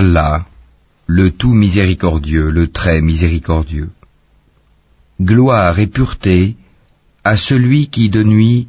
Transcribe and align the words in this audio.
Le 0.00 1.30
tout 1.30 1.52
miséricordieux, 1.52 2.50
le 2.50 2.68
très 2.68 3.00
miséricordieux. 3.00 3.90
Gloire 5.20 5.78
et 5.78 5.86
pureté 5.86 6.56
à 7.24 7.36
celui 7.36 7.88
qui 7.88 8.08
de 8.08 8.22
nuit 8.22 8.68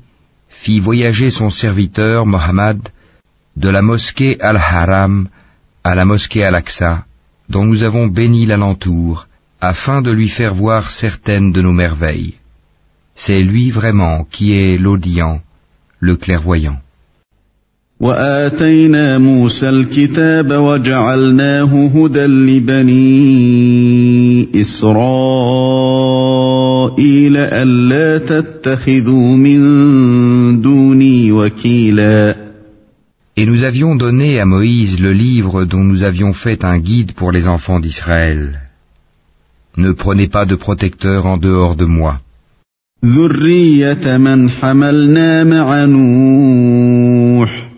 fit 0.49 0.79
voyager 0.79 1.31
son 1.31 1.49
serviteur 1.49 2.25
Mohammed 2.25 2.79
de 3.55 3.69
la 3.69 3.81
mosquée 3.81 4.39
Al-Haram 4.41 5.29
à 5.83 5.95
la 5.95 6.05
mosquée 6.05 6.43
Al-Aqsa, 6.43 7.05
dont 7.49 7.65
nous 7.65 7.83
avons 7.83 8.07
béni 8.07 8.45
l'alentour, 8.45 9.27
afin 9.61 10.01
de 10.01 10.11
lui 10.11 10.29
faire 10.29 10.55
voir 10.55 10.91
certaines 10.91 11.51
de 11.51 11.61
nos 11.61 11.71
merveilles. 11.71 12.35
C'est 13.15 13.41
lui 13.41 13.71
vraiment 13.71 14.25
qui 14.25 14.53
est 14.53 14.77
l'audient, 14.77 15.41
le 15.99 16.15
clairvoyant. 16.17 16.82
وآتينا 18.02 19.18
موسى 19.18 19.68
الكتاب 19.68 20.52
وجعلناه 20.52 21.86
هدى 21.86 22.26
لبني 22.26 22.98
إسرائيل 24.60 24.96
ألا 27.36 28.18
تتخذوا 28.18 29.36
من 29.36 29.60
دوني 30.60 31.32
وكيلا 31.32 32.48
Et 33.36 33.46
nous 33.46 33.62
avions 33.62 33.94
donné 33.94 34.40
à 34.40 34.44
Moïse 34.44 35.00
le 35.00 35.12
livre 35.12 35.64
dont 35.64 35.84
nous 35.84 36.02
avions 36.02 36.32
fait 36.32 36.64
un 36.64 36.78
guide 36.78 37.12
pour 37.12 37.30
les 37.30 37.46
enfants 37.46 37.78
d'Israël. 37.78 38.60
Ne 39.76 39.92
prenez 39.92 40.26
pas 40.26 40.44
de 40.44 40.56
protecteur 40.56 41.26
en 41.26 41.36
dehors 41.36 41.76
de 41.76 41.84
moi. 41.84 42.20
ذرية 43.04 44.16
من 44.16 44.50
حملنا 44.50 45.44
مع 45.44 45.84
نوح 45.84 47.68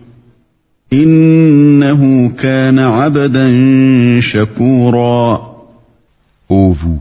Ô 6.48 6.72
vous, 6.72 7.00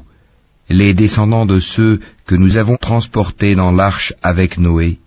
les 0.70 0.94
descendants 0.94 1.48
de 1.48 1.60
ceux 1.60 2.00
que 2.28 2.36
nous 2.36 2.58
avons 2.58 2.78
transportés 2.78 3.56
dans 3.56 3.72
l'arche 3.72 4.14
avec 4.22 4.60
Noé, 4.60 5.00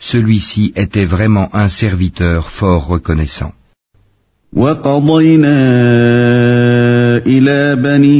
celui-ci 0.00 0.72
était 0.74 1.04
vraiment 1.04 1.48
un 1.54 1.68
serviteur 1.68 2.50
fort 2.50 2.86
reconnaissant. 2.86 3.52
وقضينا 4.52 5.56
إلى 7.26 7.76
بني 7.76 8.18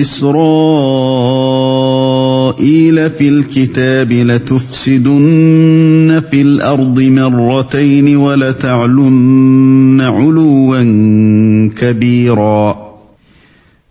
إسرائيل 0.00 1.21
في 3.08 3.28
الكتاب 3.28 4.12
لتفسدن 4.12 5.28
في 6.30 6.42
الأرض 6.42 7.00
مرتين 7.00 8.16
ولتعلن 8.16 10.00
علوا 10.00 10.82
كبيرا 11.78 12.88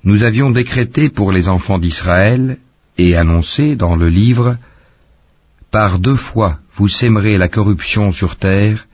Nous 0.04 0.24
avions 0.24 0.52
décrété 0.52 1.10
pour 1.10 1.32
les 1.34 1.50
enfants 1.50 1.80
d'Israël 1.80 2.58
et 2.98 3.18
annoncé 3.18 3.76
dans 3.76 3.96
le 3.96 4.10
livre, 4.10 4.56
par 5.72 6.00
deux 6.00 6.16
fois 6.16 6.60
vous 6.78 6.88
sèmerez 6.88 7.38
la 7.38 7.48
corruption 7.48 8.12
sur 8.12 8.36
terre 8.36 8.88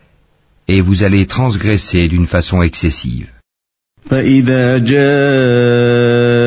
et 0.67 0.79
vous 0.81 1.03
allez 1.03 1.25
transgresser 1.25 2.07
d'une 2.07 2.27
façon 2.27 2.61
excessive. 2.61 3.27
فإذا 4.09 4.77
جاء 4.77 6.46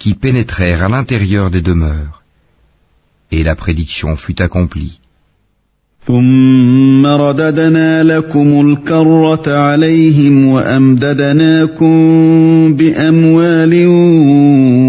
qui 0.00 0.14
pénétrèrent 0.14 0.84
à 0.84 0.88
l'intérieur 0.88 1.50
des 1.50 1.62
demeures. 1.62 2.22
Et 3.30 3.42
la 3.42 3.56
prédiction 3.56 4.16
fut 4.16 4.40
accomplie. 4.40 5.00
ثم 6.06 7.06
رددنا 7.06 8.02
لكم 8.02 8.70
الكرة 8.70 9.56
عليهم 9.56 10.46
وأمددناكم 10.46 11.94
بأموال 12.74 13.86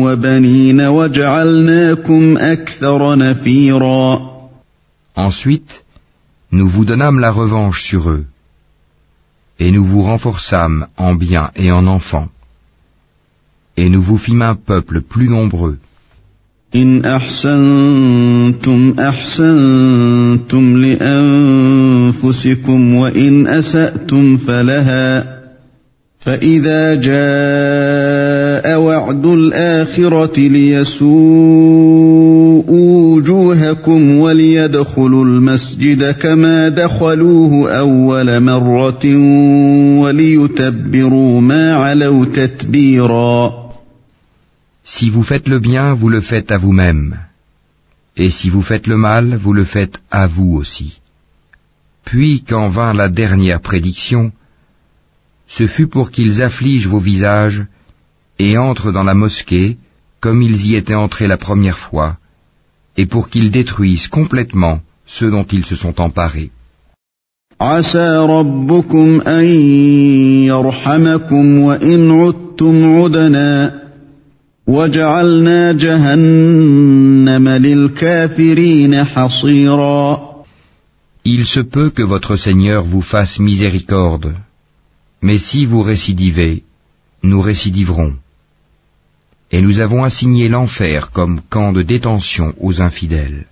وبنين 0.05 0.81
وجعلناكم 0.81 2.37
أكثر 2.37 3.15
نفيرا 3.15 4.37
Ensuite, 5.15 5.83
nous 6.51 6.69
vous 6.69 6.85
donnâmes 6.85 7.19
la 7.19 7.31
revanche 7.31 7.81
sur 7.81 8.11
eux, 8.11 8.25
et 9.59 9.71
nous 9.71 9.83
vous 9.83 10.03
renforçâmes 10.03 10.85
en 10.97 11.15
biens 11.15 11.49
et 11.55 11.71
en 11.71 11.87
enfants, 11.87 12.29
Et 13.76 13.88
nous 13.88 14.02
vous 14.02 14.18
fîmes 14.18 14.42
un 14.42 14.54
peuple 14.54 15.00
plus 15.00 15.28
nombreux. 15.28 15.78
إن 16.74 17.04
أحسنتم 17.04 18.94
أحسنتم 18.98 20.76
لأنفسكم 20.76 22.14
وإن 22.94 23.46
أسأتم 23.46 24.36
فلها 24.36 25.42
فإذا 26.18 26.94
جاء 26.94 28.80
وعد 28.80 29.26
الآخرة 29.26 30.40
ليسوءوا 30.40 31.12
وجوهكم 33.14 34.18
وليدخلوا 34.18 35.24
المسجد 35.24 36.10
كما 36.10 36.68
دخلوه 36.68 37.70
أول 37.70 38.40
مرة 38.40 39.16
وليتبروا 40.00 41.40
ما 41.40 41.74
علوا 41.74 42.24
تتبيراً 42.24 43.61
Si 44.94 45.08
vous 45.08 45.22
faites 45.22 45.48
le 45.48 45.58
bien, 45.58 45.94
vous 45.94 46.10
le 46.10 46.20
faites 46.20 46.50
à 46.52 46.58
vous-même. 46.58 47.18
Et 48.22 48.28
si 48.28 48.50
vous 48.50 48.60
faites 48.60 48.86
le 48.86 48.98
mal, 48.98 49.36
vous 49.36 49.54
le 49.54 49.64
faites 49.64 49.98
à 50.10 50.26
vous 50.26 50.50
aussi. 50.60 51.00
Puis 52.04 52.44
quand 52.46 52.68
vint 52.68 52.92
la 52.92 53.08
dernière 53.08 53.62
prédiction, 53.62 54.32
ce 55.46 55.66
fut 55.66 55.86
pour 55.86 56.10
qu'ils 56.10 56.42
affligent 56.42 56.90
vos 56.90 57.04
visages 57.12 57.62
et 58.38 58.58
entrent 58.58 58.92
dans 58.92 59.02
la 59.10 59.14
mosquée 59.14 59.78
comme 60.20 60.42
ils 60.42 60.66
y 60.66 60.76
étaient 60.76 61.02
entrés 61.06 61.26
la 61.26 61.38
première 61.38 61.78
fois, 61.78 62.18
et 62.98 63.06
pour 63.06 63.30
qu'ils 63.30 63.50
détruisent 63.50 64.08
complètement 64.08 64.82
ceux 65.06 65.30
dont 65.30 65.46
ils 65.56 65.64
se 65.64 65.74
sont 65.74 65.96
emparés. 66.02 66.50
وجعلنا 74.71 75.71
جهنم 75.71 77.49
للكافرين 77.49 79.03
حصيرا 79.03 80.27
Il 81.25 81.45
se 81.45 81.59
peut 81.59 81.89
que 81.89 82.03
votre 82.03 82.37
Seigneur 82.37 82.83
vous 82.85 83.01
fasse 83.01 83.39
miséricorde, 83.39 84.33
mais 85.21 85.37
si 85.37 85.65
vous 85.65 85.81
récidivez, 85.81 86.63
nous 87.23 87.41
récidiverons. 87.41 88.13
Et 89.51 89.61
nous 89.61 89.79
avons 89.81 90.03
assigné 90.03 90.47
l'enfer 90.47 91.11
comme 91.11 91.41
camp 91.49 91.73
de 91.73 91.81
détention 91.81 92.53
aux 92.59 92.81
infidèles. 92.81 93.45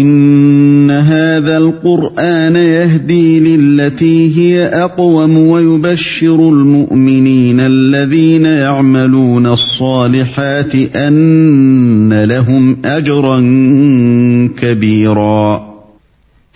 إن 0.00 0.90
هذا 0.90 1.58
القرآن 1.58 2.56
يهدي 2.56 3.40
للتي 3.40 4.38
هي 4.38 4.66
أقوم 4.66 5.38
ويبشر 5.38 6.48
المؤمنين 6.48 7.60
الذين 7.60 8.44
يعملون 8.44 9.46
الصالحات 9.46 10.74
أن 10.74 12.24
لهم 12.24 12.76
أجرا 12.84 13.40
كبيرا 14.58 15.74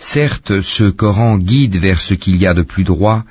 Certes, 0.01 0.61
ce 0.61 0.85
Coran 0.91 1.37
guide 1.37 1.75
vers 1.75 2.01
ce 2.01 2.13
qu'il 2.13 2.37
y 2.37 2.47
a 2.47 2.53
de 2.53 2.61
plus 2.61 2.85
droit, 2.85 3.25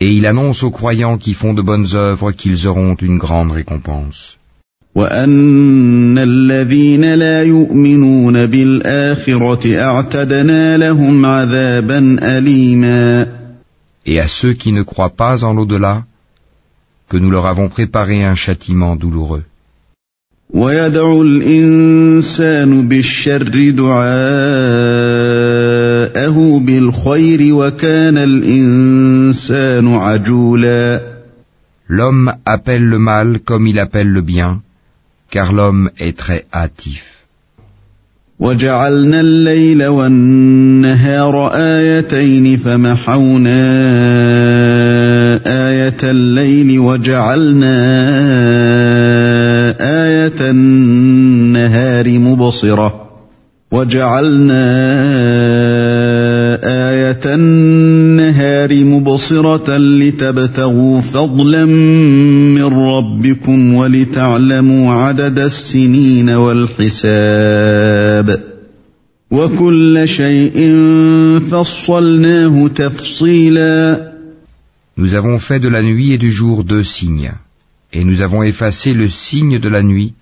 Et 0.00 0.12
il 0.12 0.26
annonce 0.26 0.62
aux 0.62 0.70
croyants 0.70 1.18
qui 1.18 1.34
font 1.34 1.54
de 1.54 1.62
bonnes 1.62 1.88
œuvres 1.94 2.30
qu'ils 2.30 2.68
auront 2.68 2.94
une 2.94 3.18
grande 3.18 3.50
récompense. 3.50 4.37
وأن 4.97 6.17
الذين 6.17 7.13
لا 7.13 7.43
يؤمنون 7.43 8.45
بالآخرة 8.45 9.81
أعتدنا 9.81 10.77
لهم 10.77 11.25
عذابا 11.25 12.17
أليما 12.21 13.27
Et 14.05 14.19
à 14.19 14.27
ceux 14.27 14.53
qui 14.53 14.71
ne 14.73 14.83
croient 14.83 15.15
pas 15.15 15.43
en 15.45 15.53
l'au-delà, 15.53 16.03
que 17.09 17.17
nous 17.17 17.31
leur 17.31 17.45
avons 17.45 17.69
préparé 17.69 18.23
un 18.23 18.35
châtiment 18.35 18.95
douloureux. 18.95 19.43
ويدعو 20.53 21.21
الإنسان 21.23 22.87
بالشر 22.87 23.69
دعاءه 23.69 24.09
بالخير 26.59 27.53
وكان 27.53 28.17
الإنسان 28.17 29.87
عجولا 29.87 31.01
L'homme 31.89 32.33
appelle 32.45 32.85
le 32.85 32.99
mal 32.99 33.39
comme 33.39 33.67
il 33.67 33.79
appelle 33.79 34.09
le 34.09 34.21
bien, 34.21 34.61
car 35.30 35.52
l'homme 35.52 35.90
est 35.98 36.16
très 36.16 36.44
hâtif. 36.52 37.18
وجعلنا 38.40 39.20
الليل 39.20 39.86
والنهار 39.86 41.50
آيتين 41.54 42.58
فمحونا 42.58 43.58
آية 45.46 45.96
الليل 46.02 46.78
وجعلنا 46.78 47.78
آية 50.04 50.50
النهار 50.50 52.18
مبصرة 52.18 53.08
وجعلنا 53.72 54.64
آية 56.64 57.34
النهار 57.34 58.07
مبصرة 58.83 59.77
لتبتغوا 59.77 61.01
فضلا 61.01 61.65
من 62.55 62.63
ربكم 62.63 63.73
ولتعلموا 63.73 64.91
عدد 64.93 65.39
السنين 65.39 66.29
والحساب 66.29 67.73
وكل 69.31 70.07
شيء 70.07 70.57
فصلناه 71.51 72.67
تفصيلا 72.67 74.13
Nous 74.95 75.15
avons 75.15 75.39
fait 75.39 75.59
de 75.59 75.69
la 75.69 75.81
nuit 75.81 76.11
et 76.13 76.19
du 76.19 76.31
jour 76.31 76.63
deux 76.63 76.83
signes, 76.83 77.31
et 77.91 78.03
nous 78.03 78.21
avons 78.21 78.43
effacé 78.43 78.93
le 78.93 79.09
signe 79.09 79.57
de 79.57 79.67
la 79.67 79.81
nuit, 79.81 80.13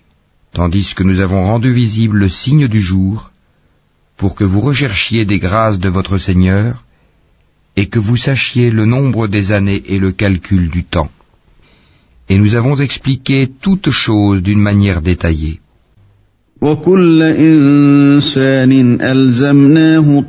tandis 0.54 0.94
que 0.96 1.04
nous 1.04 1.20
avons 1.20 1.44
rendu 1.44 1.74
visible 1.74 2.20
le 2.20 2.30
signe 2.30 2.68
du 2.70 2.82
jour, 2.82 3.32
pour 4.18 4.34
que 4.34 4.46
vous 4.46 4.62
recherchiez 4.62 5.26
des 5.26 5.40
grâces 5.40 5.80
de 5.80 5.90
votre 5.90 6.18
Seigneur, 6.18 6.84
et 7.76 7.88
que 7.88 8.00
vous 8.00 8.18
sachiez 8.18 8.70
le 8.72 8.86
nombre 8.86 9.28
des 9.28 9.52
années 9.52 9.84
et 9.88 10.00
le 10.00 10.12
calcul 10.12 10.70
du 10.70 10.84
temps. 10.84 11.10
Et 12.30 12.38
nous 12.38 12.56
avons 12.56 12.76
expliqué 12.78 13.50
toutes 13.62 13.92
choses 13.92 14.42
d'une 14.42 14.60
manière 14.60 15.02
détaillée. 15.02 15.60
وكل 16.62 17.22
إنسان 17.22 19.02
ألزمناه 19.02 20.24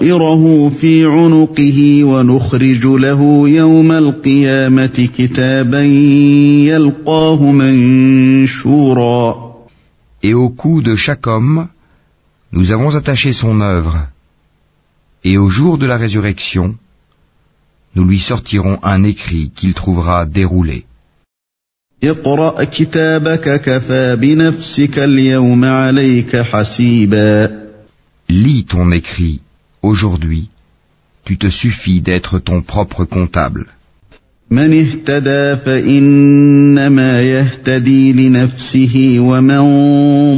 طائره 0.00 0.68
في 0.68 1.04
عنقه 1.04 2.04
ونخرج 2.04 2.86
له 2.86 3.48
يوم 3.48 3.92
القيامة 3.92 5.08
كتابا 5.18 5.82
يلقاه 6.66 7.42
منشورا 7.52 9.48
Et 10.24 10.34
au 10.34 10.48
cou 10.48 10.82
de 10.82 10.96
chaque 10.96 11.28
homme, 11.28 11.68
nous 12.50 12.72
avons 12.72 12.96
attaché 12.96 13.32
son 13.32 13.60
œuvre, 13.60 14.08
et 15.24 15.36
au 15.38 15.48
jour 15.48 15.78
de 15.78 15.86
la 15.86 15.96
résurrection, 15.96 16.76
nous 17.94 18.04
lui 18.04 18.18
sortirons 18.18 18.78
un 18.82 19.02
écrit 19.04 19.50
qu'il 19.56 19.74
trouvera 19.74 20.26
déroulé. 20.26 20.84
اقرأ 22.02 22.64
كتابك 22.64 23.60
كفى 23.60 24.16
بنفسك 24.16 24.98
اليوم 24.98 25.64
عليك 25.64 26.36
حسيبا 26.36 27.58
Lis 28.30 28.64
ton 28.64 28.92
écrit, 28.92 29.40
aujourd'hui, 29.82 30.50
tu 31.24 31.38
te 31.38 31.48
suffis 31.48 32.00
d'être 32.00 32.38
ton 32.38 32.62
propre 32.62 33.04
comptable. 33.04 33.66
من 34.50 34.80
اهتدى 34.80 35.56
فإنما 35.56 37.22
يهتدي 37.22 38.12
لنفسه 38.12 39.16
ومن 39.18 39.60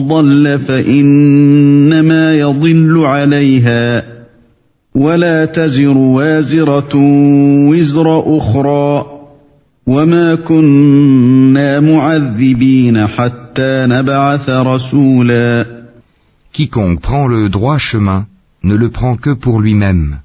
ضل 0.08 0.58
فإنما 0.58 2.38
يضل 2.38 3.04
عليها 3.04 4.02
ولا 4.94 5.44
تزر 5.44 5.96
وازرة 5.96 6.96
وزر 7.68 8.38
أخرى 8.38 9.06
وما 9.86 10.34
كنا 10.34 11.80
معذبين 11.80 13.06
حتى 13.06 13.86
نبعث 13.88 14.50
رسولا 14.50 15.80
Quiconque 16.52 17.00
prend 17.00 17.28
le 17.28 17.48
droit 17.48 17.78
chemin 17.78 18.26
ne 18.64 18.74
le 18.74 18.90
prend 18.90 19.16
que 19.16 19.30
pour 19.30 19.60
lui-même. 19.60 20.18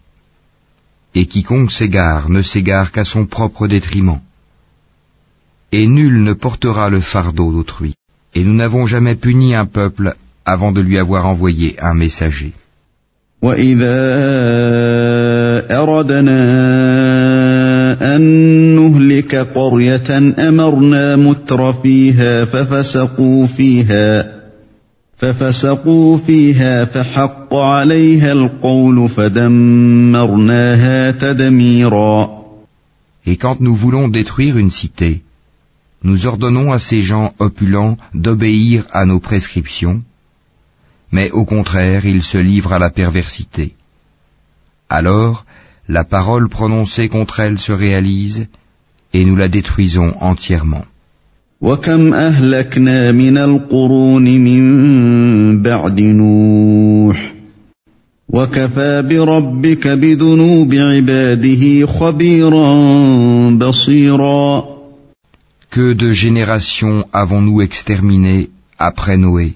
Et 1.13 1.27
quiconque 1.27 1.71
s'égare 1.71 2.29
ne 2.29 2.41
s'égare 2.41 2.91
qu'à 2.91 3.05
son 3.05 3.25
propre 3.27 3.67
détriment. 3.67 4.19
Et 5.71 5.85
nul 5.87 6.23
ne 6.23 6.33
portera 6.33 6.89
le 6.89 6.99
fardeau 6.99 7.51
d'autrui. 7.51 7.93
Et 8.33 8.43
nous 8.43 8.53
n'avons 8.53 8.87
jamais 8.87 9.15
puni 9.15 9.53
un 9.53 9.65
peuple 9.65 10.15
avant 10.45 10.71
de 10.71 10.81
lui 10.81 10.97
avoir 10.97 11.27
envoyé 11.27 11.79
un 11.79 11.93
messager. 11.93 12.53
وإذا 13.42 14.00
أردنا 15.82 16.40
أن 18.16 18.22
نهلك 18.76 19.34
قرية 19.34 20.18
أمرنا 20.48 21.16
متر 21.16 21.72
فيها 21.72 22.44
ففسقوا 22.44 23.46
فيها 23.46 24.40
ففسقوا 25.18 26.18
فيها 26.18 26.84
فحق 26.84 27.54
عليها 27.54 28.32
القول 28.32 29.08
فدمرناها 29.08 31.10
تدميرا 31.10 32.40
Et 33.26 33.36
quand 33.36 33.60
nous 33.60 33.74
voulons 33.74 34.08
détruire 34.08 34.56
une 34.56 34.70
cité, 34.70 35.20
nous 36.02 36.26
ordonnons 36.26 36.72
à 36.72 36.78
ces 36.78 37.02
gens 37.02 37.34
opulents 37.38 37.98
d'obéir 38.14 38.86
à 38.92 39.04
nos 39.04 39.20
prescriptions, 39.20 40.02
mais 41.11 41.31
au 41.31 41.45
contraire 41.45 42.05
ils 42.05 42.23
se 42.23 42.37
livrent 42.37 42.73
à 42.73 42.79
la 42.79 42.89
perversité. 42.89 43.73
Alors, 44.89 45.45
la 45.87 46.03
parole 46.03 46.49
prononcée 46.49 47.09
contre 47.09 47.39
elle 47.39 47.59
se 47.59 47.71
réalise, 47.71 48.47
et 49.13 49.23
nous 49.25 49.35
la 49.35 49.47
détruisons 49.47 50.13
entièrement. 50.19 50.85
وكم 51.61 52.13
أهلكنا 52.13 53.11
من 53.11 53.37
القرون 53.37 54.23
من 54.23 55.61
بعد 55.61 56.01
نوح 56.01 57.33
وكفى 58.29 59.01
بربك 59.09 59.87
بذنوب 59.87 60.73
عباده 60.73 61.87
خبيرا 61.87 62.69
بصيرا 63.49 64.75
Que 65.71 65.93
de 65.93 66.09
générations 66.11 67.05
avons-nous 67.13 67.61
exterminées 67.61 68.49
après 68.77 69.17
Noé 69.17 69.55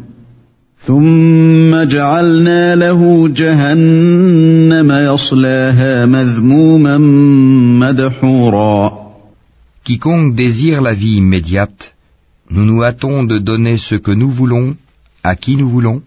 ثم 0.86 1.84
جعلنا 1.84 2.74
له 2.74 3.28
جهنم 3.28 4.90
يصلاها 4.92 6.06
مذموما 6.06 6.98
مدحورا 7.80 9.06
Quiconque 9.84 10.34
désire 10.34 10.82
la 10.82 10.94
vie 10.94 11.16
immédiate, 11.18 11.94
nous 12.50 12.64
nous 12.64 12.82
hâtons 12.82 13.22
de 13.22 13.38
donner 13.38 13.76
ce 13.76 13.94
que 13.94 14.10
nous 14.10 14.30
voulons 14.30 14.76
à 15.22 15.36
qui 15.36 15.56
nous 15.56 15.68
voulons, 15.68 16.02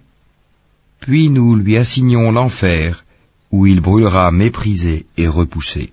puis 0.99 1.29
nous 1.29 1.55
lui 1.55 1.77
assignons 1.77 2.31
l'enfer 2.31 3.05
où 3.51 3.65
il 3.65 3.79
brûlera 3.79 4.31
méprisé 4.31 5.05
et 5.17 5.27
repoussé. 5.27 5.91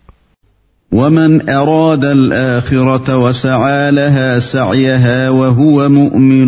ومن 0.91 1.49
أراد 1.49 2.05
الآخرة 2.05 3.17
وسعى 3.17 3.91
لها 3.91 4.39
سعيها 4.39 5.29
وهو 5.29 5.89
مؤمن 5.89 6.47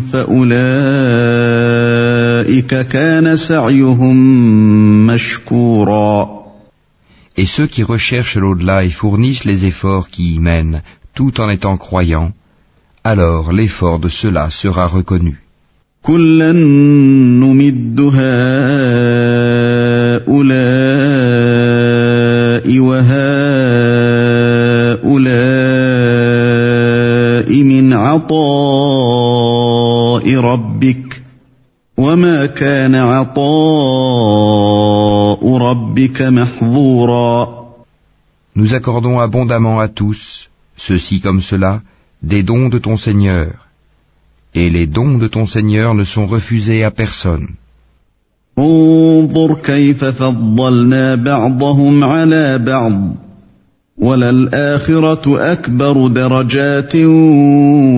فأولئك 0.00 0.48
كان 2.88 3.36
سعيهم 3.36 4.16
مشكورا 5.06 6.44
Et 7.36 7.46
ceux 7.46 7.66
qui 7.66 7.82
recherchent 7.82 8.36
l'au-delà 8.36 8.84
et 8.84 8.90
fournissent 8.90 9.44
les 9.44 9.64
efforts 9.66 10.08
qui 10.08 10.34
y 10.34 10.38
mènent, 10.38 10.82
tout 11.16 11.40
en 11.40 11.50
étant 11.50 11.76
croyants, 11.76 12.32
alors 13.02 13.52
l'effort 13.52 13.98
de 13.98 14.08
cela 14.08 14.50
sera 14.50 14.86
reconnu. 14.86 15.38
كلا 16.02 16.52
نمد 16.52 18.00
هؤلاء 18.00 18.34
وهؤلاء 22.78 23.43
عطاء 28.13 28.39
ربك 30.35 31.21
وما 31.97 32.45
كان 32.45 32.95
عطاء 32.95 33.39
ربك 35.57 36.21
محظورا 36.21 37.59
Nous 38.55 38.73
accordons 38.73 39.19
abondamment 39.19 39.79
à 39.79 39.87
tous, 39.87 40.49
ceci 40.75 41.21
comme 41.21 41.41
cela, 41.41 41.81
des 42.21 42.43
dons 42.43 42.67
de 42.69 42.79
ton 42.79 42.97
Seigneur. 42.97 43.53
Et 44.53 44.69
les 44.69 44.87
dons 44.87 45.17
de 45.17 45.27
ton 45.27 45.45
Seigneur 45.45 45.93
ne 45.93 46.03
sont 46.03 46.25
refusés 46.25 46.83
à 46.83 46.91
personne. 46.91 47.55
انظر 48.59 49.53
كيف 49.53 50.05
فضلنا 50.05 51.15
بعضهم 51.15 52.03
على 52.03 52.57
بعض 52.57 53.01
وللآخرة 53.98 55.52
أكبر 55.52 56.08
درجات 56.08 56.96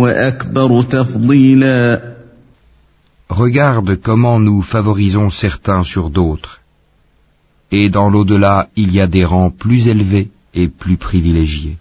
وأكبر 0.03 0.83
تفضيلا 0.83 2.17
Regarde 3.29 3.97
comment 3.97 4.39
nous 4.39 4.63
favorisons 4.63 5.31
certains 5.31 5.83
sur 5.83 6.11
d'autres. 6.11 6.61
Et 7.73 7.91
dans 7.91 8.09
l'au-delà, 8.09 8.69
il 8.77 8.95
y 8.95 9.01
a 9.01 9.09
des 9.09 9.25
rangs 9.25 9.51
plus 9.51 9.89
élevés 9.89 10.29
et 10.55 10.69
plus 10.69 10.97
privilégiés. 10.97 11.77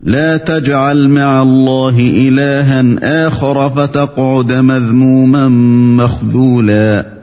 لا 0.00 0.36
تجعل 0.36 1.08
مع 1.08 1.42
الله 1.42 1.96
إلها 2.00 3.26
آخر 3.26 3.70
فتقعد 3.70 4.52
مذموما 4.52 5.48
مخذولا 5.96 7.15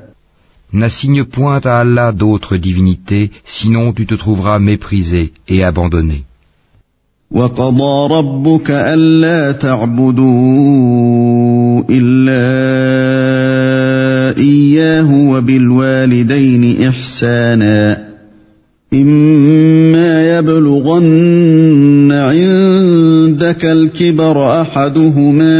N'assigne 0.72 1.24
point 1.24 1.60
à 1.64 1.78
Allah 1.80 2.12
d'autres 2.12 2.56
divinités, 2.58 3.30
sinon 3.46 3.92
tu 3.92 4.04
te 4.06 4.14
trouveras 4.14 4.58
méprisé 4.58 5.32
et 5.48 5.64
abandonné. 5.64 6.24
وقضى 7.30 8.14
ربك 8.14 8.70
ألا 8.70 9.52
تعبدوا 9.52 10.24
إلا 11.90 12.48
إياه 14.38 15.30
وبالوالدين 15.30 16.82
إحسانا 16.88 18.08
إما 18.94 20.38
يبلغن 20.38 22.12
عندك 22.12 23.64
الكبر 23.64 24.60
أحدهما 24.60 25.58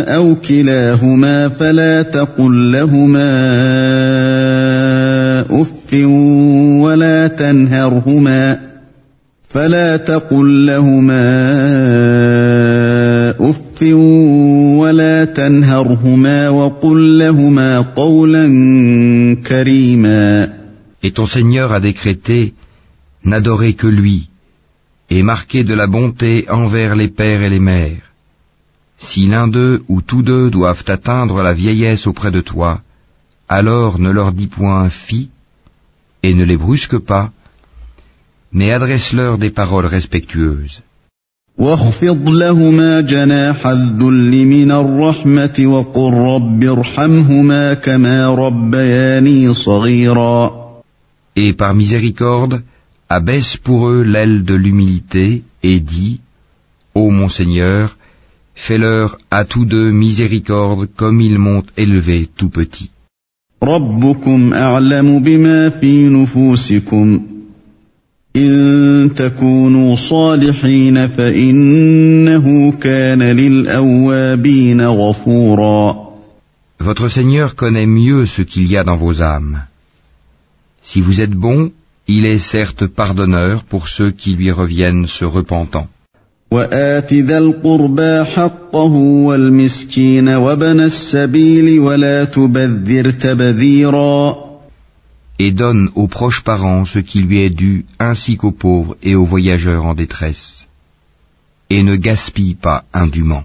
أو 0.00 0.34
كلاهما 0.34 1.48
فلا 1.48 2.02
تقل 2.02 2.72
لهما 2.72 3.30
أف 5.50 5.94
ولا 6.82 7.26
تنهرهما 7.26 8.58
فلا 9.48 9.96
تقل 9.96 10.66
لهما 10.66 11.24
أف 13.40 13.82
ولا 14.80 15.24
تنهرهما 15.24 16.48
وقل 16.48 17.18
لهما 17.18 17.80
قولا 17.80 18.46
كريما 19.46 20.48
Et 21.04 21.10
ton 21.10 21.26
Seigneur 21.26 21.72
a 21.72 21.80
décrété 21.80 22.54
n'adorer 23.24 23.74
que 23.74 23.88
lui, 23.88 24.28
et 25.10 25.22
marquer 25.22 25.64
de 25.64 25.74
la 25.74 25.88
bonté 25.88 26.46
envers 26.48 26.94
les 26.94 27.08
pères 27.08 27.42
et 27.42 27.50
les 27.50 27.58
mères. 27.58 28.11
Si 29.04 29.26
l'un 29.26 29.48
d'eux 29.48 29.82
ou 29.88 30.00
tous 30.00 30.22
deux 30.22 30.50
doivent 30.50 30.84
atteindre 30.86 31.42
la 31.42 31.52
vieillesse 31.52 32.06
auprès 32.06 32.30
de 32.30 32.40
toi, 32.40 32.80
alors 33.48 33.98
ne 33.98 34.10
leur 34.10 34.32
dis 34.32 34.46
point 34.46 34.88
fi 34.90 35.28
et 36.22 36.34
ne 36.34 36.44
les 36.44 36.56
brusque 36.56 36.98
pas, 36.98 37.32
mais 38.52 38.72
adresse-leur 38.72 39.38
des 39.38 39.50
paroles 39.50 39.86
respectueuses. 39.86 40.82
Et 51.36 51.52
par 51.54 51.74
miséricorde, 51.74 52.62
abaisse 53.08 53.56
pour 53.56 53.88
eux 53.88 54.02
l'aile 54.02 54.44
de 54.44 54.54
l'humilité 54.54 55.42
et 55.62 55.80
dis, 55.80 56.20
Ô 56.94 57.10
mon 57.10 57.28
Seigneur, 57.28 57.96
fais-leur 58.55 59.17
à 59.31 59.45
tous 59.45 59.65
deux 59.65 59.91
miséricorde 59.91 60.87
comme 60.95 61.21
ils 61.21 61.39
m'ont 61.39 61.63
élevé 61.77 62.29
tout 62.37 62.49
petit. 62.49 62.89
ربكم 63.63 64.53
أعلم 64.53 65.19
بما 65.19 65.69
في 65.69 66.09
نفوسكم 66.09 67.21
إن 68.35 69.09
تكونوا 69.15 69.95
صالحين 69.95 71.07
فإنه 71.07 72.71
كان 72.71 73.23
للأوابين 73.23 74.81
غفورا 74.81 76.07
Votre 76.79 77.09
Seigneur 77.09 77.55
connaît 77.55 77.87
mieux 77.87 78.27
ce 78.27 78.43
qu'il 78.43 78.67
y 78.67 78.77
a 78.77 78.83
dans 78.83 78.97
vos 78.97 79.21
âmes. 79.21 79.63
Si 80.83 81.01
vous 81.01 81.21
êtes 81.21 81.33
bons, 81.33 81.71
il 82.07 82.25
est 82.27 82.37
certes 82.37 82.85
pardonneur 82.85 83.63
pour 83.63 83.87
ceux 83.87 84.11
qui 84.11 84.33
lui 84.33 84.51
reviennent 84.51 85.07
se 85.07 85.25
repentant. 85.25 85.87
وآت 86.52 87.14
ذا 87.14 87.38
القربى 87.38 88.24
حقه 88.24 88.94
والمسكين 89.26 90.28
وابن 90.28 90.80
السبيل 90.80 91.80
ولا 91.80 92.24
تبذر 92.24 93.10
تبذيرا 93.10 94.36
Et 95.38 95.50
donne 95.50 95.88
aux 95.94 96.08
proches 96.08 96.44
parents 96.44 96.84
ce 96.84 97.00
qui 97.00 97.20
lui 97.20 97.40
est 97.40 97.50
dû, 97.64 97.84
ainsi 97.98 98.36
qu'aux 98.36 98.52
pauvres 98.66 98.96
et 99.02 99.14
aux 99.16 99.24
voyageurs 99.24 99.86
en 99.86 99.94
détresse. 99.94 100.68
Et 101.70 101.82
ne 101.82 101.96
gaspille 101.96 102.54
pas 102.54 102.84
indûment. 102.92 103.44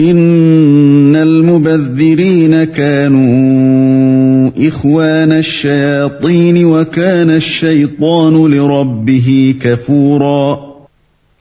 إن 0.00 1.16
المبذرين 1.16 2.64
كانوا 2.64 4.50
إخوان 4.68 5.32
الشياطين 5.32 6.64
وكان 6.64 7.30
الشيطان 7.30 8.50
لربه 8.50 9.54
كفورا 9.60 10.73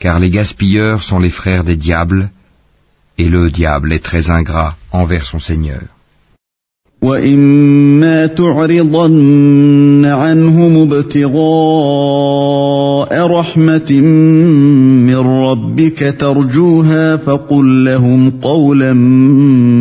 Car 0.03 0.21
les 0.21 0.31
gaspilleurs 0.31 1.03
sont 1.03 1.19
les 1.19 1.31
frères 1.31 1.65
des 1.65 1.77
diables, 1.77 2.31
et 3.19 3.29
le 3.29 3.51
diable 3.51 3.93
est 3.93 4.05
très 4.05 4.31
ingrat 4.31 4.77
envers 4.93 5.27
son 5.27 5.41
Seigneur. 5.41 5.83
وإما 7.03 8.27
تعرضن 8.27 10.05
عنهم 10.05 10.93
ابتغاء 10.93 11.39
رحمة 13.27 14.01
من 15.07 15.17
ربك 15.17 16.17
ترجوها 16.21 17.17
فقل 17.17 17.85
لهم 17.85 18.31
قولا 18.31 18.93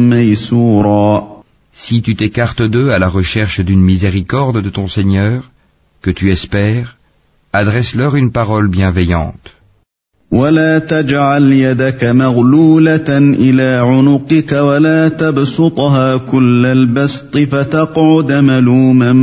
ميسورا 0.09 1.37
Si 1.73 2.01
tu 2.01 2.15
t'écartes 2.15 2.63
d'eux 2.63 2.89
à 2.89 2.99
la 2.99 3.09
recherche 3.09 3.61
d'une 3.61 3.81
miséricorde 3.81 4.61
de 4.61 4.69
ton 4.69 4.87
Seigneur, 4.87 5.51
que 6.01 6.11
tu 6.11 6.31
espères, 6.31 6.97
adresse-leur 7.53 8.15
une 8.15 8.31
parole 8.31 8.67
bienveillante. 8.67 9.57
ولا 10.31 10.79
تجعل 10.79 11.51
يدك 11.51 12.03
مغلولة 12.03 13.17
إلى 13.17 13.69
عنقك 13.89 14.51
ولا 14.51 15.09
تبسطها 15.09 16.17
كل 16.17 16.65
البسط 16.65 17.37
فتقعد 17.37 18.31
ملوما 18.31 19.13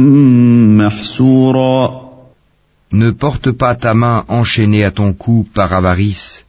محسورا 0.81 2.05
Ne 2.93 3.11
porte 3.11 3.51
pas 3.51 3.75
ta 3.75 3.93
main 3.93 4.25
enchaînée 4.29 4.85
à 4.85 4.93
ton 4.93 5.15
cou 5.15 5.47
par 5.53 5.73
avarice, 5.73 6.45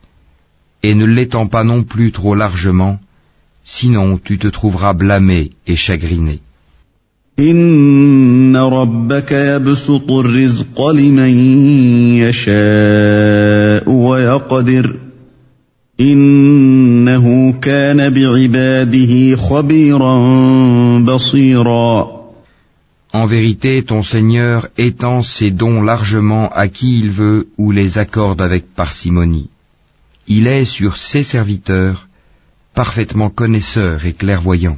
et 0.84 0.94
ne 0.94 1.06
l'étends 1.06 1.48
pas 1.48 1.64
non 1.64 1.82
plus 1.82 2.12
trop 2.12 2.36
largement, 2.36 3.00
sinon 3.64 4.20
tu 4.24 4.38
te 4.38 4.48
trouveras 4.48 4.94
blâmé 4.94 5.52
et 5.66 5.76
chagriné. 5.76 6.40
إن 7.40 8.56
ربك 8.56 9.32
يبسط 9.32 10.12
الرزق 10.12 10.88
لمن 10.88 11.38
يشاء 12.24 13.90
ويقدر 13.90 14.96
إنه 16.00 17.52
كان 17.52 18.10
بعباده 18.14 19.36
خبيرا 19.36 20.16
بصيرا 21.00 22.16
En 23.14 23.26
vérité, 23.28 23.82
ton 23.84 24.04
Seigneur 24.04 24.68
étend 24.78 25.22
ses 25.24 25.52
dons 25.52 25.82
largement 25.82 26.50
à 26.50 26.68
qui 26.68 27.00
il 27.00 27.12
veut 27.12 27.48
ou 27.58 27.72
les 27.72 27.98
accorde 27.98 28.42
avec 28.42 28.66
parcimonie. 28.76 29.50
Il 30.28 30.48
est 30.48 30.66
sur 30.66 30.98
ses 30.98 31.24
serviteurs 31.24 32.08
parfaitement 32.74 33.30
connaisseur 33.30 34.06
et 34.06 34.12
clairvoyant. 34.12 34.78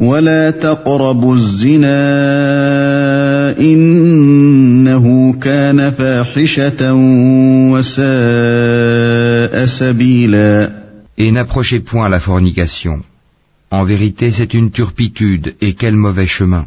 ولا 0.00 0.50
تقربوا 0.50 1.34
الزنا 1.34 2.00
إنه 3.60 5.32
كان 5.32 5.90
فاحشة 5.90 6.94
وساء 7.72 8.06
سبيلا 9.66 10.84
Et 11.16 11.30
n'approchez 11.30 11.78
point 11.78 12.08
la 12.08 12.18
fornication. 12.18 12.96
En 13.70 13.84
vérité, 13.84 14.32
c'est 14.32 14.52
une 14.52 14.72
turpitude, 14.72 15.54
et 15.60 15.74
quel 15.74 15.94
mauvais 15.94 16.26
chemin. 16.26 16.66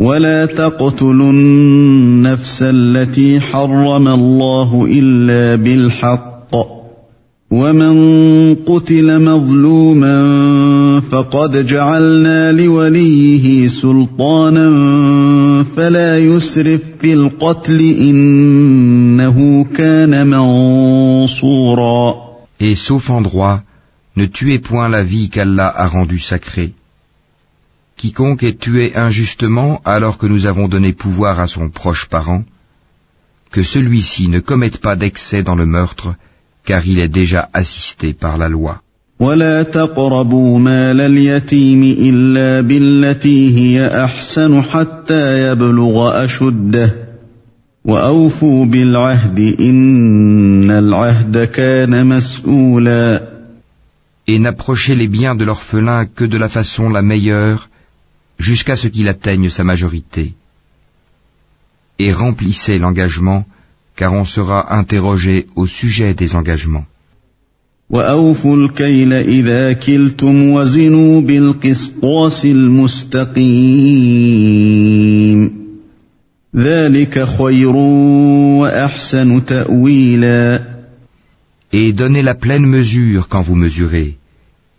ولا 0.00 0.46
تقتلوا 0.46 1.30
النفس 1.30 2.62
التي 2.62 3.40
حرم 3.40 4.08
الله 4.08 4.88
إلا 4.90 5.56
بالحق 5.56 6.79
ومن 7.51 8.55
قتل 8.55 9.21
مظلوما 9.21 10.19
فقد 11.11 11.65
جعلنا 11.65 12.51
لوليه 12.51 13.67
سلطانا 13.67 14.69
فلا 15.75 16.17
يسرف 16.19 16.81
في 16.99 17.13
القتل 17.13 17.79
إنه 17.81 19.65
كان 19.77 20.27
منصورا 20.27 22.15
Et 22.59 22.75
sauf 22.75 23.09
en 23.09 23.21
droit, 23.21 23.61
ne 24.15 24.25
tuez 24.25 24.59
point 24.59 24.89
la 24.89 25.03
vie 25.03 25.29
qu'Allah 25.29 25.67
a 25.67 25.87
rendue 25.87 26.19
sacrée. 26.19 26.73
Quiconque 27.97 28.43
est 28.43 28.59
tué 28.59 28.95
injustement 28.95 29.81
alors 29.85 30.17
que 30.17 30.25
nous 30.25 30.45
avons 30.45 30.67
donné 30.67 30.93
pouvoir 30.93 31.39
à 31.39 31.47
son 31.47 31.69
proche 31.69 32.05
parent, 32.09 32.43
que 33.51 33.61
celui-ci 33.61 34.29
ne 34.29 34.39
commette 34.39 34.79
pas 34.79 34.95
d'excès 34.95 35.43
dans 35.43 35.55
le 35.55 35.65
meurtre, 35.65 36.15
car 36.65 36.85
il 36.85 36.99
est 36.99 37.13
déjà 37.21 37.49
assisté 37.53 38.13
par 38.13 38.37
la 38.37 38.49
loi. 38.49 38.81
ولا 39.19 39.63
تقربوا 39.63 40.59
مال 40.59 41.01
اليتيم 41.01 41.83
إلا 41.83 42.61
بالتي 42.61 43.55
هي 43.55 44.03
أحسن 44.03 44.61
حتى 44.61 45.51
يبلغ 45.51 46.25
أشده 46.25 46.95
وأوفوا 47.85 48.65
بالعهد 48.65 49.39
إن 49.59 50.71
العهد 50.71 51.43
كان 51.43 52.07
مسؤولا 52.07 53.35
Et 54.27 54.39
n'approchez 54.39 54.95
les 54.95 55.07
biens 55.07 55.35
de 55.35 55.45
l'orphelin 55.45 56.07
que 56.07 56.25
de 56.25 56.37
la 56.37 56.49
façon 56.49 56.89
la 56.89 57.03
meilleure, 57.03 57.69
jusqu'à 58.39 58.75
ce 58.75 58.87
qu'il 58.87 59.07
atteigne 59.07 59.49
sa 59.49 59.63
majorité. 59.63 60.33
Et 61.99 62.11
remplissez 62.11 62.79
l'engagement, 62.79 63.45
car 63.99 64.13
on 64.13 64.25
sera 64.25 64.75
interrogé 64.75 65.47
au 65.55 65.67
sujet 65.67 66.13
des 66.13 66.35
engagements. 66.35 66.85
وأوفوا 67.89 68.57
الكيل 68.57 69.13
إذا 69.13 69.73
كلتم 69.73 70.49
وزنوا 70.49 71.21
بالقسطاس 71.21 72.45
المستقيم 72.45 73.65
ذلك 76.55 77.25
خير 77.25 77.75
وأحسن 78.59 79.45
تأويلا 79.45 80.75
Et 81.73 81.93
donnez 81.93 82.21
la 82.21 82.35
pleine 82.35 82.65
mesure 82.65 83.27
quand 83.27 83.41
vous 83.41 83.55
mesurez, 83.55 84.17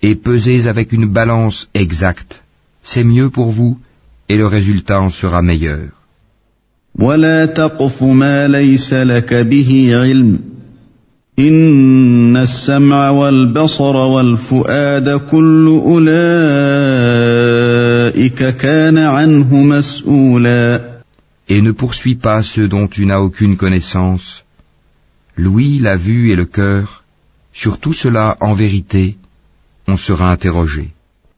et 0.02 0.14
pesez 0.14 0.66
avec 0.66 0.92
une 0.92 1.06
balance 1.06 1.68
exacte. 1.74 2.42
C'est 2.82 3.04
mieux 3.04 3.28
pour 3.28 3.52
vous, 3.52 3.78
et 4.30 4.36
le 4.36 4.46
résultat 4.46 5.00
en 5.00 5.10
sera 5.10 5.42
meilleur. 5.42 5.88
ولا 6.98 7.46
تقف 7.46 8.02
ما 8.02 8.48
ليس 8.48 8.92
لك 8.92 9.34
به 9.34 9.90
علم 9.92 10.38
إن 11.38 12.36
السمع 12.36 13.10
والبصر 13.10 13.96
والفؤاد 13.96 15.20
كل 15.30 15.82
أولئك 15.86 16.16
كان 18.56 18.98
عنه 18.98 19.54
مسؤولا 19.54 20.96
Et 21.48 21.60
ne 21.60 21.70
poursuis 21.70 22.16
pas 22.16 22.42
ceux 22.42 22.66
dont 22.66 22.88
tu 22.88 23.06
n'as 23.06 23.20
aucune 23.20 23.56
connaissance. 23.56 24.42
L'ouïe, 25.36 25.78
la 25.78 25.96
vue 25.96 26.32
et 26.32 26.36
le 26.36 26.44
cœur, 26.44 27.04
sur 27.52 27.78
tout 27.78 27.92
cela, 27.92 28.36
en 28.40 28.54
vérité, 28.54 29.16
on 29.86 29.96
sera 29.96 30.32
interrogé. 30.32 30.88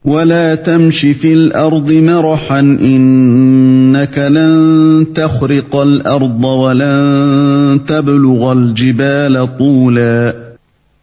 ولا 0.04 0.54
تمش 0.54 1.00
في 1.00 1.32
الأرض 1.32 1.92
مرحا 1.92 2.60
إنك 2.60 4.18
لن 4.18 5.06
تخرق 5.14 5.76
الأرض 5.76 6.44
ولن 6.44 7.80
تبلغ 7.88 8.52
الجبال 8.52 9.58
طولا 9.58 10.48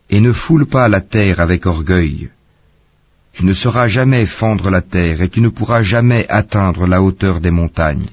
Et 0.09 0.19
ne 0.21 0.31
foule 0.31 0.65
pas 0.65 0.87
la 0.87 1.01
terre 1.01 1.39
avec 1.39 1.65
orgueil. 1.65 2.29
Tu 3.33 3.43
ne 3.45 3.53
sauras 3.53 3.87
jamais 3.87 4.25
fendre 4.25 4.69
la 4.69 4.81
terre 4.81 5.21
et 5.21 5.29
tu 5.29 5.41
ne 5.41 5.49
pourras 5.49 5.83
jamais 5.83 6.25
atteindre 6.29 6.87
la 6.87 7.01
hauteur 7.01 7.39
des 7.41 7.51
montagnes. 7.51 8.09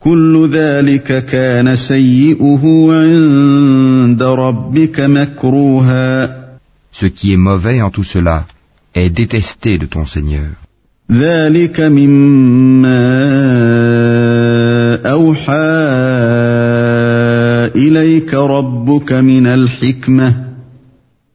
كل 0.00 0.50
ذلك 0.52 1.24
كان 1.26 1.76
سيئه 1.76 2.88
عند 2.90 4.22
ربك 4.22 5.00
مكروها 5.00 6.28
Ce 6.92 7.06
qui 7.06 7.32
est 7.32 7.36
mauvais 7.36 7.82
en 7.82 7.90
tout 7.90 8.04
cela 8.04 8.44
est 8.94 9.10
détesté 9.10 9.78
de 9.78 9.86
ton 9.86 10.06
Seigneur. 10.06 10.50
ذلك 11.12 11.80
مما 11.80 13.04
أوحى 15.04 15.54
إليك 17.76 18.34
ربك 18.34 19.12
من 19.12 19.46
الحكمة 19.46 20.44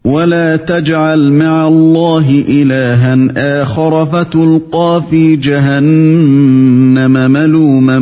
ولا 0.03 0.55
تجعل 0.55 1.31
مع 1.31 1.67
الله 1.67 2.43
إلها 2.49 3.17
آخر 3.63 4.05
فتلقى 4.05 5.03
في 5.09 5.35
جهنم 5.35 7.31
ملوما 7.31 7.99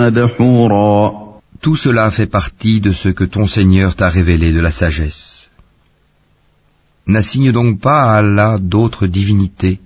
مدحورا 0.00 1.20
Tout 1.62 1.76
cela 1.76 2.10
fait 2.10 2.26
partie 2.26 2.80
de 2.80 2.92
ce 2.92 3.10
que 3.10 3.24
ton 3.24 3.46
Seigneur 3.46 3.94
t'a 3.94 4.08
révélé 4.08 4.50
de 4.50 4.60
la 4.60 4.72
sagesse. 4.72 5.43
N'assigne 7.07 7.51
donc 7.51 7.79
pas 7.79 8.01
à 8.03 8.17
Allah 8.17 8.57
d'autres 8.59 9.07
divinités, 9.07 9.79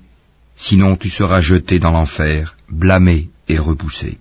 sinon 0.56 0.96
tu 0.96 1.10
seras 1.10 1.42
jeté 1.42 1.80
dans 1.80 1.92
l'enfer, 1.92 2.56
blâmé 2.72 3.30
et 3.48 3.58
repoussé. 3.58 4.18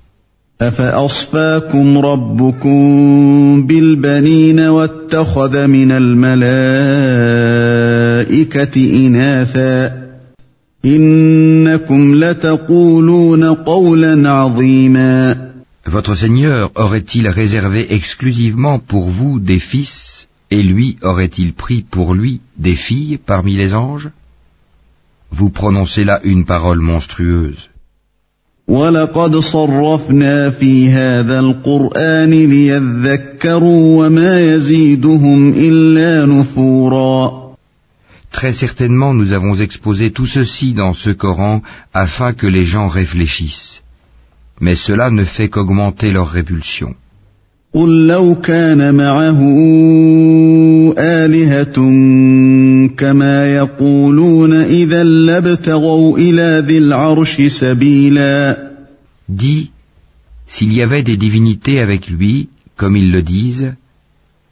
Votre 15.87 16.15
Seigneur 16.17 16.71
aurait-il 16.75 17.29
réservé 17.29 17.95
exclusivement 17.95 18.81
pour 18.81 19.09
vous 19.11 19.39
des 19.39 19.61
fils 19.61 20.18
et 20.51 20.63
lui 20.63 20.97
aurait-il 21.03 21.53
pris 21.53 21.83
pour 21.83 22.15
lui 22.15 22.41
des 22.57 22.77
filles 22.77 23.19
parmi 23.19 23.55
les 23.57 23.75
anges? 23.75 24.11
Vous 25.31 25.51
prononcez 25.51 26.05
là 26.05 26.21
une 26.25 26.45
parole 26.47 26.81
monstrueuse. 26.81 27.69
Très 38.31 38.53
certainement 38.53 39.15
nous 39.15 39.33
avons 39.33 39.55
exposé 39.57 40.11
tout 40.11 40.27
ceci 40.27 40.75
dans 40.75 40.93
ce 40.93 41.11
Coran 41.11 41.63
afin 41.95 42.33
que 42.35 42.47
les 42.47 42.65
gens 42.65 42.89
réfléchissent. 42.89 43.83
Mais 44.61 44.77
cela 44.77 45.11
ne 45.11 45.25
fait 45.25 45.49
qu'augmenter 45.49 46.11
leur 46.11 46.29
répulsion. 46.29 46.95
قل 47.75 48.07
لو 48.07 48.35
كان 48.35 48.95
معه 48.95 49.41
آلهة 50.99 51.77
كما 52.97 53.55
يقولون 53.57 54.53
إذا 54.53 55.05
لابتغوا 55.05 56.19
إلى 56.19 56.65
ذي 56.67 56.79
العرش 56.79 57.43
سبيلا 57.43 58.69
Dis, 59.29 59.71
s'il 60.47 60.73
y 60.73 60.81
avait 60.81 61.03
des 61.03 61.19
divinités 61.19 61.81
avec 61.81 62.09
lui, 62.09 62.49
comme 62.79 62.97
ils 62.97 63.13
le 63.13 63.23
disent, 63.23 63.75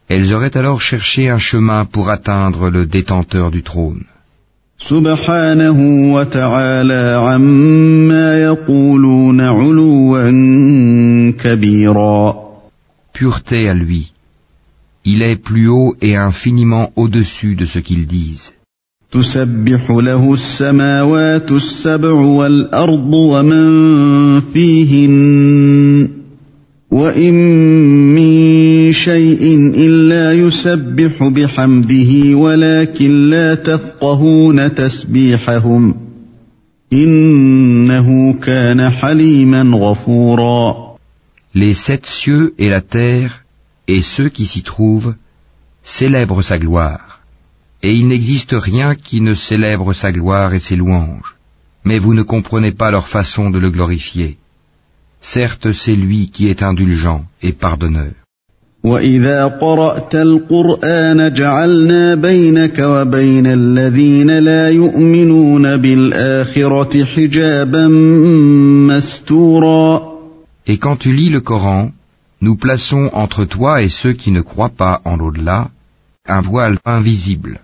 elles 0.09 0.35
auraient 0.35 0.55
alors 0.55 0.83
cherché 0.83 1.31
un 1.31 1.39
chemin 1.39 1.87
pour 1.87 2.11
atteindre 2.11 2.69
le 2.69 2.85
détenteur 2.85 3.51
du 3.51 3.63
trône. 3.63 4.05
سبحانه 4.79 6.13
وتعالى 6.15 7.21
عما 7.25 8.39
يقولون 8.43 9.41
علوا 9.41 10.31
كبيرا 11.31 12.46
pureté 13.19 13.69
à 13.69 13.75
lui. 13.75 14.13
Il 15.05 15.23
est 15.23 15.41
plus 15.49 15.69
haut 15.69 15.95
et 16.03 16.17
infiniment 16.17 16.87
au-dessus 16.97 17.55
de 17.55 17.67
ce 17.67 17.79
qu'ils 17.79 18.07
disent. 18.07 18.53
إنه 36.93 38.33
كان 38.33 38.91
حليما 38.91 39.63
غفورا 39.77 40.86
Les 41.63 41.73
sept 41.73 42.05
cieux 42.05 42.53
et 42.59 42.69
la 42.69 42.83
terre 42.83 43.33
et 43.89 44.03
ceux 44.03 44.29
qui 44.29 44.45
s'y 44.45 44.63
trouvent 44.63 45.15
célèbrent 45.83 46.43
sa 46.43 46.59
gloire. 46.59 47.21
Et 47.83 47.93
il 47.99 48.09
n'existe 48.09 48.55
rien 48.71 48.95
qui 48.95 49.23
ne 49.23 49.33
célèbre 49.33 49.95
sa 49.95 50.13
gloire 50.13 50.53
et 50.53 50.59
ses 50.59 50.77
louanges. 50.77 51.35
Mais 51.83 51.99
vous 51.99 52.13
ne 52.13 52.25
comprenez 52.35 52.73
pas 52.73 52.91
leur 52.91 53.09
façon 53.09 53.49
de 53.49 53.59
le 53.59 53.71
glorifier. 53.71 54.37
Certes, 55.23 55.73
c'est 55.73 55.97
lui 55.97 56.31
qui 56.31 56.49
est 56.49 56.63
indulgent 56.63 57.25
et 57.43 57.55
pardonneur. 57.55 58.13
Et 70.67 70.79
quand 70.79 70.97
tu 70.97 71.13
lis 71.13 71.31
le 71.31 71.41
Coran, 71.41 71.91
nous 72.41 72.57
plaçons 72.57 73.11
entre 73.13 73.45
toi 73.45 73.83
et 73.83 73.89
ceux 73.89 74.13
qui 74.13 74.31
ne 74.31 74.41
croient 74.41 74.77
pas 74.77 75.01
en 75.05 75.17
l'au-delà 75.17 75.71
un 76.29 76.41
voile 76.41 76.79
invisible. 76.85 77.59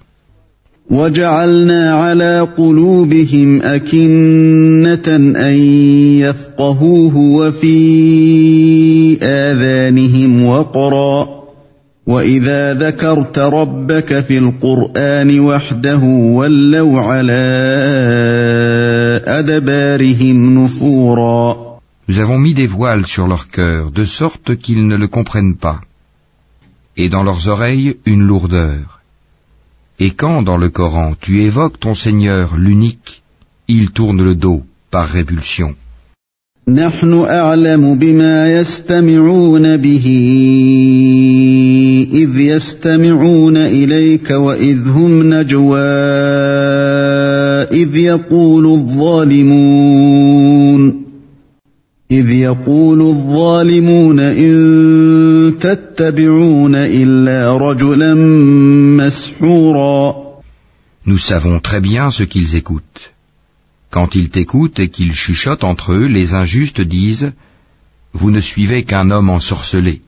وجعلنا 0.91 1.95
على 1.95 2.49
قلوبهم 2.57 3.63
أكنة 3.63 5.17
أن 5.49 5.55
يفقهوه 6.21 7.17
وفي 7.17 7.79
آذانهم 9.23 10.47
وقرا 10.47 11.43
وإذا 12.07 12.75
ذكرت 12.75 13.39
ربك 13.39 14.21
في 14.21 14.39
القرآن 14.39 15.41
وحده 15.41 16.05
ولوا 16.05 17.01
على 17.01 17.43
أدبارهم 19.27 20.63
نفورا 20.63 21.72
Nous 22.08 22.20
avons 22.20 22.40
mis 22.40 22.54
des 22.54 22.68
voiles 22.68 23.06
sur 23.06 23.28
leur 23.28 23.50
cœur, 23.50 23.92
de 23.92 24.06
sorte 24.06 24.56
qu'ils 24.56 24.88
ne 24.88 24.96
le 24.96 25.08
comprennent 25.08 25.58
pas, 25.58 25.82
et 26.96 27.10
dans 27.10 27.24
leurs 27.24 27.48
oreilles 27.48 27.98
une 28.06 28.24
lourdeur. 28.24 29.02
Et 30.00 30.12
quand 30.12 30.42
dans 30.42 30.58
le 30.58 30.70
Coran 30.70 31.14
tu 31.20 31.44
évoques 31.44 31.80
ton 31.80 31.96
Seigneur 31.96 32.56
l'unique, 32.58 33.24
il 33.68 33.92
tourne 33.92 34.24
le 34.24 34.36
dos 34.36 34.64
par 34.92 35.08
répulsion. 35.08 35.76
نحن 36.70 37.14
أعلم 37.14 37.96
بما 37.96 38.60
يستمعون 38.60 39.78
به 39.78 40.08
إذ 42.14 42.40
يستمعون 42.40 43.58
إليك 43.58 44.32
وإذ 44.32 44.88
هم 44.88 45.34
نجوى 45.34 45.80
إذ 47.72 47.96
يقول 47.96 48.66
الظالمون 48.66 50.31
إذ 52.12 52.30
يقول 52.30 53.02
الظالمون 53.02 54.20
إن 54.20 55.54
تتبعون 55.60 56.76
إلا 56.76 57.58
رجلا 57.58 58.14
مسحورا 58.98 60.28
Nous 61.06 61.18
savons 61.18 61.60
très 61.60 61.80
bien 61.82 62.12
ce 62.12 62.24
qu'ils 62.24 62.56
écoutent. 62.56 63.12
Quand 63.92 64.16
ils 64.16 64.30
t'écoutent 64.30 64.80
et 64.80 64.90
qu'ils 64.90 65.14
chuchotent 65.14 65.64
entre 65.64 65.94
eux, 65.94 66.06
les 66.08 66.34
injustes 66.34 66.82
disent 66.82 67.32
Vous 68.14 68.32
ne 68.32 68.42
suivez 68.42 68.84
qu'un 68.84 69.12
homme 69.12 69.30
ensorcelé. 69.30 70.02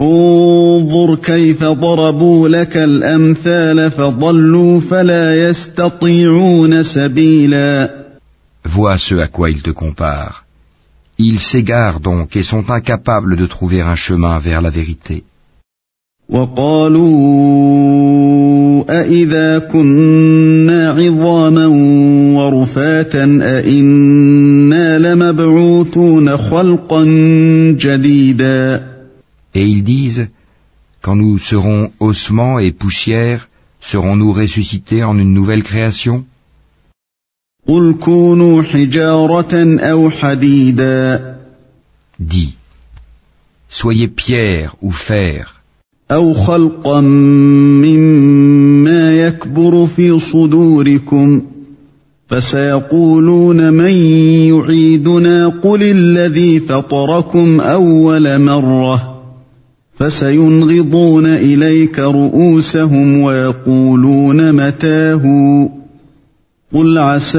انظر 0.00 1.16
كيف 1.16 1.64
ضربوا 1.64 2.48
لك 2.48 2.76
الأمثال 2.76 3.90
فضلوا 3.90 4.80
فلا 4.80 5.48
يستطيعون 5.50 6.82
سبيلا 6.82 7.90
Vois 8.64 8.98
ce 8.98 9.14
à 9.14 9.26
quoi 9.28 9.50
ils 9.50 9.62
te 9.62 9.70
comparent. 9.70 10.44
Ils 11.18 11.40
s'égarent 11.40 12.00
donc 12.00 12.36
et 12.36 12.42
sont 12.42 12.70
incapables 12.70 13.36
de 13.36 13.46
trouver 13.46 13.80
un 13.80 13.96
chemin 13.96 14.38
vers 14.38 14.62
la 14.62 14.70
vérité. 14.70 15.24
وقالوا 16.28 17.02
أإذا 19.00 19.58
كنا 19.58 20.90
عظاما 20.90 21.66
ورفاتا 22.36 23.24
أإنا 23.42 24.98
لمبعوثون 24.98 26.36
خلقا 26.36 27.04
جديدا 27.78 28.82
Et 29.54 29.66
ils 29.66 29.84
disent, 29.84 30.28
quand 31.02 31.16
nous 31.16 31.36
serons 31.36 31.90
ossements 32.00 32.58
et 32.58 32.72
poussière, 32.72 33.48
serons-nous 33.80 34.32
ressuscités 34.32 35.04
en 35.04 35.18
une 35.18 35.34
nouvelle 35.34 35.62
création 35.62 36.24
قل 37.67 37.95
كونوا 37.99 38.61
حجارة 38.61 39.79
أو 39.79 40.09
حديدا. 40.09 41.37
Dis, 42.19 42.53
soyez 43.69 44.07
pierre 44.07 44.75
ou 44.81 44.91
fer, 44.91 45.57
أو 46.11 46.33
خلقا 46.33 47.01
مما 47.81 49.27
يكبر 49.27 49.85
في 49.85 50.19
صدوركم. 50.19 51.41
فسيقولون 52.27 53.73
من 53.73 53.91
يعيدنا؟ 54.49 55.47
قل 55.47 55.83
الذي 55.83 56.59
فطركم 56.59 57.61
أول 57.61 58.41
مرة. 58.41 59.23
فسينغضون 59.93 61.25
إليك 61.25 61.99
رؤوسهم 61.99 63.21
ويقولون 63.21 64.51
متاه. 64.51 65.23
قل 66.72 66.98
عسى 66.98 67.38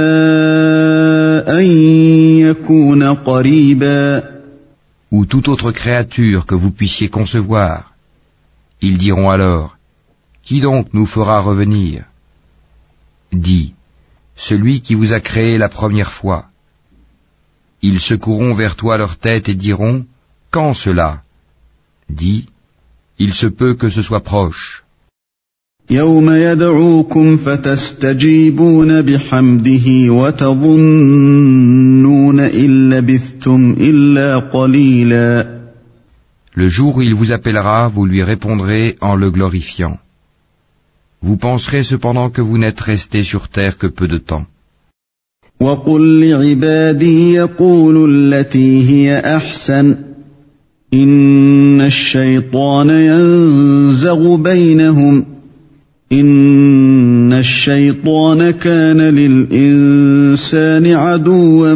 أن 1.47 1.65
يكون 2.39 3.03
قريبا 3.03 4.33
ou 5.11 5.25
toute 5.25 5.47
autre 5.47 5.71
créature 5.71 6.47
que 6.47 6.55
vous 6.55 6.71
puissiez 6.71 7.07
concevoir. 7.07 7.93
Ils 8.81 8.97
diront 8.97 9.29
alors, 9.29 9.77
Qui 10.43 10.59
donc 10.59 10.87
nous 10.93 11.05
fera 11.05 11.39
revenir 11.39 12.05
Dis, 13.31 13.73
celui 14.35 14.81
qui 14.81 14.95
vous 14.95 15.13
a 15.13 15.19
créé 15.19 15.57
la 15.59 15.69
première 15.69 16.11
fois. 16.11 16.45
Ils 17.83 17.99
secoueront 17.99 18.53
vers 18.55 18.75
toi 18.75 18.97
leur 18.97 19.17
tête 19.17 19.49
et 19.49 19.55
diront, 19.55 20.05
Quand 20.49 20.73
cela 20.73 21.21
Dis, 22.09 22.47
il 23.19 23.33
se 23.33 23.47
peut 23.47 23.75
que 23.75 23.89
ce 23.89 24.01
soit 24.01 24.23
proche. 24.23 24.83
يوم 25.90 26.30
يدعوكم 26.30 27.36
فتستجيبون 27.36 29.02
بحمده 29.02 30.12
وتظنون 30.12 31.20
إن 32.40 32.90
لبثتم 32.90 33.76
إلا 33.80 34.38
قليلا 34.38 35.58
Le 36.56 36.68
jour 36.68 36.96
où 36.96 37.02
il 37.02 37.14
vous 37.14 37.30
appellera, 37.32 37.88
vous 37.88 38.04
lui 38.04 38.22
répondrez 38.22 38.96
en 39.00 39.14
le 39.14 39.30
glorifiant. 39.30 39.96
Vous 41.22 41.36
penserez 41.36 41.84
cependant 41.84 42.30
que 42.30 42.42
vous 42.42 42.58
n'êtes 42.58 42.80
resté 42.80 43.22
sur 43.22 43.48
terre 43.48 43.78
que 43.78 43.86
peu 43.86 44.08
de 44.08 44.18
temps. 44.18 44.46
وقل 45.60 46.20
لعبادي 46.20 47.34
يقولوا 47.34 48.08
التي 48.08 48.88
هي 48.90 49.36
أحسن 49.36 49.96
إن 50.94 51.80
الشيطان 51.80 52.90
ينزغ 52.90 54.36
بينهم 54.36 55.37
إن 56.12 57.32
الشيطان 57.32 58.50
كان 58.50 59.00
للإنسان 59.00 60.86
عدوا 60.86 61.74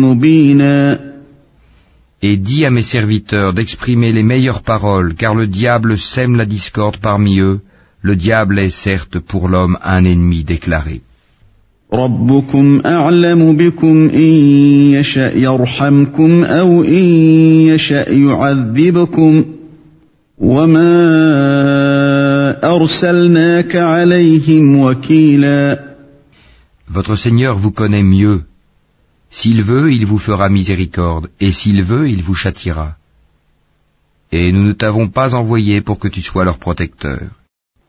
مبينا 0.00 1.00
Et 2.22 2.38
dis 2.38 2.64
à 2.64 2.70
mes 2.70 2.82
serviteurs 2.82 3.52
d'exprimer 3.52 4.10
les 4.10 4.22
meilleures 4.22 4.62
paroles, 4.62 5.14
car 5.14 5.34
le 5.34 5.46
diable 5.46 5.98
sème 5.98 6.36
la 6.36 6.46
discorde 6.46 6.96
parmi 6.96 7.38
eux, 7.38 7.60
le 8.00 8.16
diable 8.16 8.58
est 8.58 8.70
certes 8.70 9.18
pour 9.18 9.48
l'homme 9.48 9.76
un 9.84 10.04
ennemi 10.06 10.42
déclaré. 10.42 11.02
ربكم 11.92 12.80
أعلم 12.86 13.56
بكم 13.56 14.08
إن 14.08 14.32
يشأ 14.96 15.38
يرحمكم 15.38 16.44
أو 16.44 16.82
إن 16.84 17.04
يشأ 17.68 18.10
يعذبكم 18.10 19.44
وما 20.38 20.94
أرسلناك 20.94 21.22
عليهم 21.24 21.64
وكيلا 21.64 21.93
Votre 26.97 27.15
Seigneur 27.15 27.57
vous 27.57 27.71
connaît 27.71 28.03
mieux. 28.03 28.41
S'il 29.31 29.61
veut, 29.63 29.91
il 29.91 30.05
vous 30.05 30.17
fera 30.17 30.49
miséricorde, 30.49 31.29
et 31.39 31.51
s'il 31.51 31.83
veut, 31.83 32.09
il 32.09 32.23
vous 32.23 32.33
châtiera. 32.33 32.95
Et 34.31 34.51
nous 34.51 34.63
ne 34.63 34.73
t'avons 34.73 35.07
pas 35.09 35.35
envoyé 35.35 35.81
pour 35.81 35.99
que 35.99 36.07
tu 36.07 36.21
sois 36.21 36.45
leur 36.45 36.57
protecteur. 36.57 37.21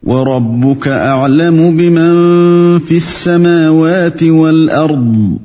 وربك 0.03 0.89
أعلم 0.89 1.77
بمن 1.77 2.79
في 2.79 2.97
السماوات 2.97 4.23
والأرض 4.23 5.39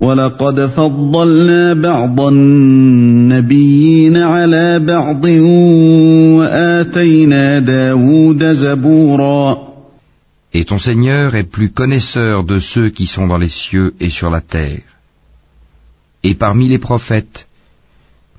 ولقد 0.00 0.66
فضلنا 0.66 1.74
بعض 1.74 2.20
النبيين 2.20 4.16
على 4.16 4.78
بعض 4.78 5.24
وآتينا 6.38 7.58
داود 7.58 8.44
زبورا 8.44 9.66
Et 10.54 10.64
ton 10.64 10.78
Seigneur 10.78 11.34
est 11.34 11.50
plus 11.56 11.70
connaisseur 11.70 12.44
de 12.44 12.58
ceux 12.60 12.88
qui 12.88 13.06
sont 13.06 13.26
dans 13.26 13.36
les 13.36 13.50
cieux 13.50 13.94
et 14.00 14.08
sur 14.10 14.30
la 14.30 14.40
terre. 14.40 14.88
Et 16.22 16.34
parmi 16.34 16.68
les 16.68 16.78
prophètes, 16.78 17.46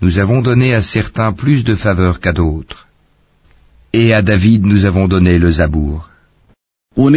nous 0.02 0.17
avons 0.19 0.41
donné 0.41 0.73
à 0.73 0.82
certains 0.82 1.32
plus 1.32 1.63
de 1.63 1.76
faveur 1.76 2.19
qu'à 2.19 2.34
d'autres. 2.34 2.88
Et 3.93 4.13
à 4.13 4.21
David 4.21 4.65
nous 4.65 4.86
avons 4.86 5.08
donné 5.08 5.38
le 5.38 5.52
Zabour. 5.52 6.10
قل 6.96 7.16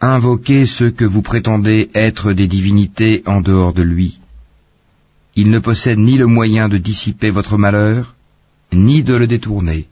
invoquez 0.00 0.66
ceux 0.66 0.90
que 0.90 1.04
vous 1.04 1.22
prétendez 1.22 1.90
être 1.94 2.32
des 2.32 2.46
divinités 2.46 3.22
en 3.26 3.40
dehors 3.40 3.72
de 3.72 3.82
lui. 3.82 4.18
Il 5.34 5.50
ne 5.50 5.58
possède 5.58 5.98
ni 5.98 6.16
le 6.16 6.26
moyen 6.26 6.68
de 6.68 6.78
dissiper 6.78 7.30
votre 7.30 7.56
malheur, 7.58 8.14
ni 8.72 9.02
de 9.02 9.14
le 9.14 9.26
détourner. 9.26 9.86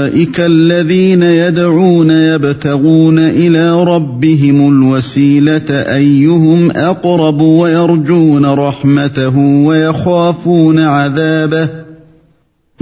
أولئك 0.00 0.40
الذين 0.40 1.22
يدعون 1.22 2.10
يبتغون 2.10 3.18
إلى 3.18 3.84
ربهم 3.84 4.68
الوسيلة 4.68 5.70
أيهم 5.70 6.70
أقرب 6.70 7.40
ويرجون 7.40 8.46
رحمته 8.46 9.36
ويخافون 9.38 10.78
عذابه 10.78 11.68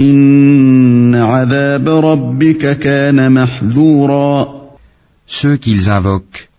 إن 0.01 1.15
عذاب 1.15 1.89
ربك 1.89 2.79
كان 2.79 3.31
محذورا 3.31 4.55
Ceux 5.27 5.57
qu'ils 5.57 5.89
invoquent 5.89 6.49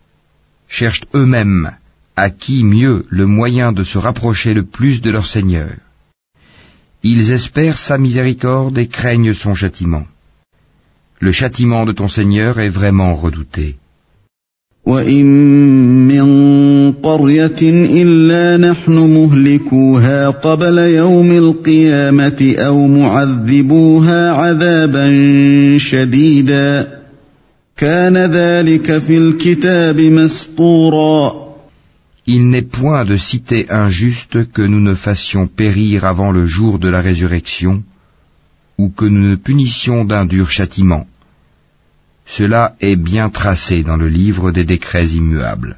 cherchent 0.69 1.07
eux-mêmes 1.15 1.71
à 2.17 2.31
qui 2.31 2.65
mieux 2.65 3.07
le 3.09 3.27
moyen 3.27 3.73
de 3.73 3.85
se 3.85 3.99
rapprocher 3.99 4.55
le 4.55 4.65
plus 4.65 5.01
de 5.01 5.11
leur 5.11 5.27
Seigneur. 5.27 5.71
Ils 7.05 7.31
espèrent 7.31 7.79
sa 7.79 7.97
miséricorde 7.97 8.77
et 8.79 8.89
craignent 8.89 9.35
son 9.35 9.55
châtiment. 9.55 10.07
Le 11.21 11.33
châtiment 11.33 11.85
de 11.87 11.93
ton 11.93 12.09
Seigneur 12.09 12.59
est 12.61 12.69
vraiment 12.69 13.15
redouté. 13.15 13.77
وإن 14.87 15.27
من 16.09 16.93
قرية 16.93 17.63
إلا 18.03 18.71
نحن 18.71 18.93
مهلكوها 18.93 20.29
قبل 20.29 20.79
يوم 20.79 21.33
القيامة 21.33 22.55
أو 22.59 22.87
معذبوها 22.87 24.31
عذابا 24.31 25.09
شديدا 25.79 26.89
كان 27.77 28.17
ذلك 28.17 28.99
في 28.99 29.19
الكتاب 29.19 30.01
مسطورا 30.01 31.47
Il 32.29 32.51
n'est 32.51 32.63
point 32.63 33.05
de 33.05 33.17
cité 33.17 33.67
injuste 33.71 34.51
que 34.53 34.63
nous 34.63 34.81
ne 34.81 34.97
fassions 34.97 35.47
périr 35.47 36.05
avant 36.05 36.33
le 36.33 36.45
jour 36.45 36.81
de 36.81 36.89
la 36.89 37.01
résurrection, 37.01 37.85
ou 38.79 38.89
que 38.89 39.05
nous 39.05 39.29
ne 39.31 39.37
punissions 39.37 40.05
d'un 40.05 40.27
dur 40.27 40.51
châtiment. 40.51 41.07
Cela 42.26 42.74
est 42.82 42.96
bien 42.96 43.30
tracé 43.30 43.84
dans 43.84 43.98
le 43.98 44.08
livre 44.08 44.52
des 44.52 44.64
décrets 44.64 45.08
immuables. 45.08 45.76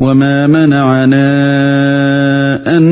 وما 0.00 0.46
منعنا 0.46 1.26
أن 2.76 2.82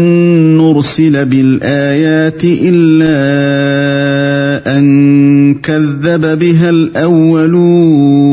نرسل 0.59 1.25
بالآيات 1.25 2.45
إلا 2.45 3.19
أن 4.79 5.55
كذب 5.55 6.39
بها 6.39 6.71
الأولون 6.71 8.25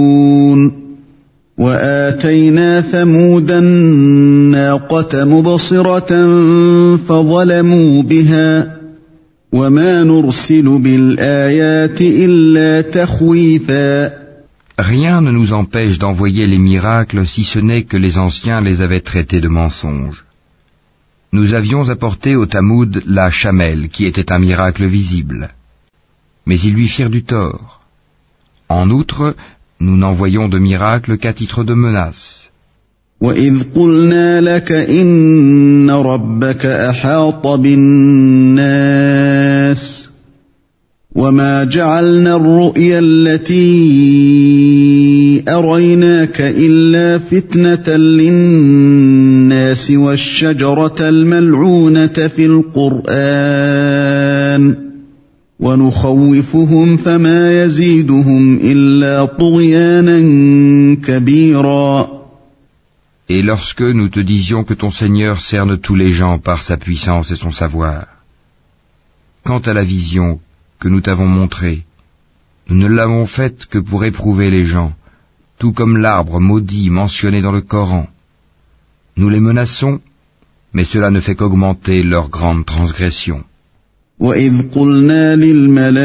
وآتينا 1.58 2.82
ثمود 2.82 3.52
الناقة 3.52 5.26
مبصرة 5.26 6.28
فظلموا 6.98 8.02
بها 8.04 8.78
وما 9.54 10.04
نرسل 10.04 10.80
بالآيات 10.80 12.02
إلا 12.02 12.82
تخويفاً 12.82 14.21
Rien 14.79 15.23
ne 15.23 15.31
nous 15.31 15.53
empêche 15.53 15.99
d'envoyer 15.99 16.47
les 16.47 16.59
miracles 16.59 17.27
si 17.27 17.45
ce 17.45 17.59
n'est 17.59 17.85
que 17.85 17.97
les 17.97 18.19
anciens 18.19 18.61
les 18.61 18.83
avaient 18.83 19.01
traités 19.01 19.41
de 19.41 19.49
mensonges. 19.49 20.25
Nous 21.33 21.55
avions 21.55 21.89
apporté 21.89 22.37
au 22.37 22.47
Tamoud 22.47 23.03
la 23.07 23.31
chamelle 23.31 23.89
qui 23.89 24.05
était 24.07 24.31
un 24.33 24.39
miracle 24.39 24.87
visible. 24.87 25.51
Mais 26.47 26.59
ils 26.61 26.75
lui 26.75 26.89
firent 26.89 27.11
du 27.11 27.25
tort. 27.25 27.81
En 28.69 28.91
outre, 28.91 29.35
nous 29.81 29.97
n'envoyons 29.97 30.49
de 30.49 30.59
miracle 30.59 31.19
qu'à 31.19 31.33
titre 31.33 31.65
de 31.65 31.75
menace. 31.75 32.51
وإذ 33.21 33.63
قلنا 33.75 34.41
لك 34.41 34.73
إن 34.73 35.91
ربك 35.91 36.67
أحاط 36.67 37.47
بالناس 37.47 38.87
وما 41.16 41.64
جعلنا 41.64 42.36
الرؤيا 42.36 43.00
التي 43.00 43.62
أريناك 45.48 46.42
إلا 46.42 47.20
فتنة 47.20 47.96
للناس 47.98 49.92
والشجرة 49.92 51.10
الملعونة 51.10 52.08
في 52.08 52.46
القرآن 52.46 54.12
ونخوفهم 55.60 56.98
فما 56.98 57.64
يزيدهم 57.64 58.60
إلا 58.64 59.26
طغيانا 59.26 60.20
كبيرا 60.96 62.22
Et 63.30 63.42
lorsque 63.44 63.82
nous 63.82 64.10
te 64.10 64.20
disions 64.20 64.64
que 64.66 64.74
ton 64.74 64.92
Seigneur 64.92 65.40
cerne 65.40 65.78
tous 65.78 65.96
les 65.96 66.12
gens 66.12 66.38
par 66.38 66.62
sa 66.64 66.76
puissance 66.78 67.32
et 67.32 67.36
son 67.38 67.52
savoir, 67.52 68.08
quant 69.46 69.60
à 69.60 69.74
la 69.74 69.84
vision 69.86 70.40
que 70.81 70.89
nous 70.89 71.01
t'avons 71.01 71.27
montrée, 71.27 71.85
nous 72.69 72.77
ne 72.77 72.87
l'avons 72.87 73.27
faite 73.27 73.67
que 73.67 73.79
pour 73.79 74.05
éprouver 74.05 74.51
les 74.51 74.67
gens, 74.67 74.93
tout 75.59 75.73
comme 75.73 75.97
l'arbre 75.97 76.41
maudit 76.41 76.91
mentionné 76.91 77.41
dans 77.43 77.53
le 77.53 77.63
Coran. 77.63 78.07
Nous 79.17 79.31
les 79.31 79.41
menaçons, 79.41 80.01
mais 80.73 80.85
cela 80.85 81.11
ne 81.11 81.21
fait 81.21 81.35
qu'augmenter 81.35 82.03
leur 82.03 82.29
grande 82.29 82.67
transgression. 82.67 83.45
وإذ 84.21 84.63
قلنا 84.73 85.37
للملائكة 85.37 85.97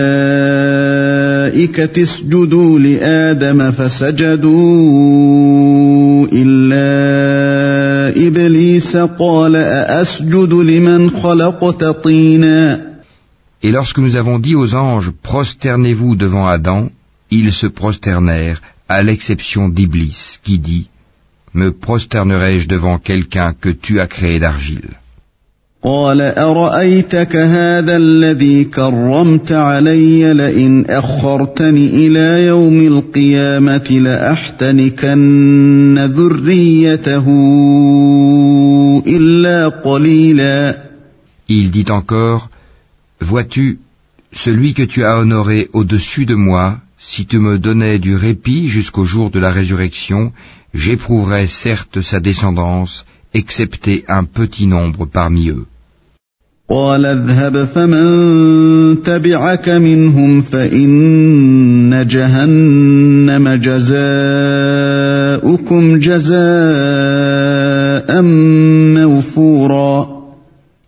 اسجدوا 2.04 2.80
لآدم 2.80 3.72
فسجدوا 3.72 4.52
إلا 6.34 6.92
إبليس 8.28 8.98
قال 8.98 9.56
أأسجد 9.56 10.54
لمن 10.54 11.10
خلقت 11.10 11.84
طينا 11.84 12.92
Et 13.66 13.72
lorsque 13.72 14.00
nous 14.00 14.16
avons 14.16 14.40
dit 14.40 14.56
aux 14.56 14.76
anges, 14.76 15.12
prosternez-vous 15.24 16.16
devant 16.16 16.48
Adam, 16.48 16.90
ils 17.30 17.54
se 17.54 17.68
prosternèrent, 17.68 18.62
à 18.90 19.04
l'exception 19.04 19.70
d'Iblis, 19.70 20.40
qui 20.44 20.60
dit, 20.60 20.88
Me 21.54 21.72
prosternerai-je 21.72 22.68
devant 22.68 22.98
quelqu'un 22.98 23.54
que 23.54 23.70
tu 23.70 24.00
as 24.00 24.08
créé 24.08 24.40
d'argile 24.40 24.90
قال 25.84 26.22
أرأيتك 26.22 27.36
هذا 27.36 27.98
الذي 27.98 28.64
كرمت 28.64 29.52
علي 29.52 30.34
لئن 30.34 30.86
أخرتني 30.86 31.88
إلى 31.88 32.46
يوم 32.46 32.82
القيامة 32.82 33.90
لأحتنكن 34.02 35.20
ذريته 36.00 37.26
إلا 39.08 39.68
قليلا 39.68 40.78
Il 41.50 41.72
dit 41.72 41.90
encore, 41.90 42.50
Vois-tu, 43.21 43.79
celui 44.33 44.75
que 44.75 44.83
tu 44.83 45.05
as 45.05 45.19
honoré 45.19 45.69
au-dessus 45.73 46.27
de 46.27 46.35
moi, 46.35 46.79
si 46.99 47.27
tu 47.27 47.39
me 47.39 47.59
donnais 47.59 47.99
du 47.99 48.17
répit 48.17 48.69
jusqu'au 48.69 49.05
jour 49.05 49.31
de 49.31 49.39
la 49.39 49.51
résurrection, 49.51 50.33
j'éprouverais 50.75 51.47
certes 51.47 52.01
sa 52.01 52.21
descendance, 52.21 53.05
excepté 53.35 54.05
un 54.09 54.25
petit 54.25 54.67
nombre 54.67 55.07
parmi 55.07 55.49
eux. 55.51 55.67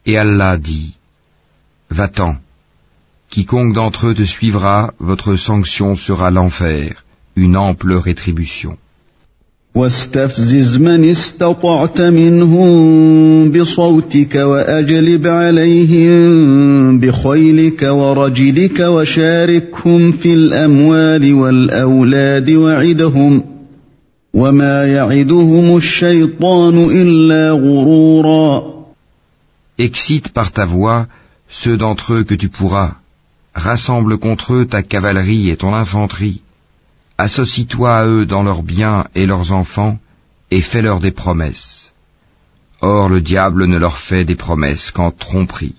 Et 0.06 0.18
Allah 0.18 0.58
dit, 0.58 0.88
Va-t'en, 1.89 2.38
quiconque 3.29 3.73
d'entre 3.73 4.08
eux 4.08 4.13
te 4.13 4.23
suivra, 4.23 4.93
votre 4.99 5.36
sanction 5.36 5.95
sera 5.95 6.32
l'enfer, 6.32 7.03
une 7.36 7.58
ample 7.58 7.93
rétribution. 7.93 8.77
واستفزز 9.75 10.77
من 10.77 11.03
استطعت 11.03 12.01
منهم 12.01 13.51
بصوتك 13.51 14.36
واجلب 14.36 15.27
عليهم 15.27 16.99
بخيلك 16.99 17.84
ورجلك 17.84 18.79
وشاركهم 18.79 20.12
في 20.12 20.34
الاموال 20.34 21.34
والاولاد 21.34 22.51
وعدهم 22.51 23.43
وما 24.34 24.86
يعدهم 24.86 25.77
الشيطان 25.77 26.77
الا 26.91 27.51
غرورا 27.51 28.73
Excite 29.79 30.29
par 30.29 30.51
ta 30.51 30.65
voix 30.65 31.08
ceux 31.48 31.76
d'entre 31.76 32.14
eux 32.14 32.24
que 32.24 32.34
tu 32.34 32.48
pourras. 32.48 32.96
Rassemble 33.54 34.18
contre 34.18 34.54
eux 34.54 34.66
ta 34.66 34.82
cavalerie 34.82 35.50
et 35.50 35.56
ton 35.56 35.74
infanterie. 35.74 36.42
Associe-toi 37.16 37.90
à 37.96 38.06
eux 38.06 38.26
dans 38.26 38.42
leurs 38.42 38.62
biens 38.62 39.06
et 39.14 39.26
leurs 39.26 39.52
enfants, 39.52 39.98
et 40.50 40.61
fais-leur 40.61 41.00
des 41.00 41.11
promesses. 41.11 41.90
Or 42.80 43.08
le 43.08 43.20
diable 43.20 43.66
ne 43.66 43.78
leur 43.78 43.98
fait 43.98 44.24
des 44.24 44.37
promesses 44.37 44.90
qu'en 44.92 45.11
tromperie. 45.11 45.74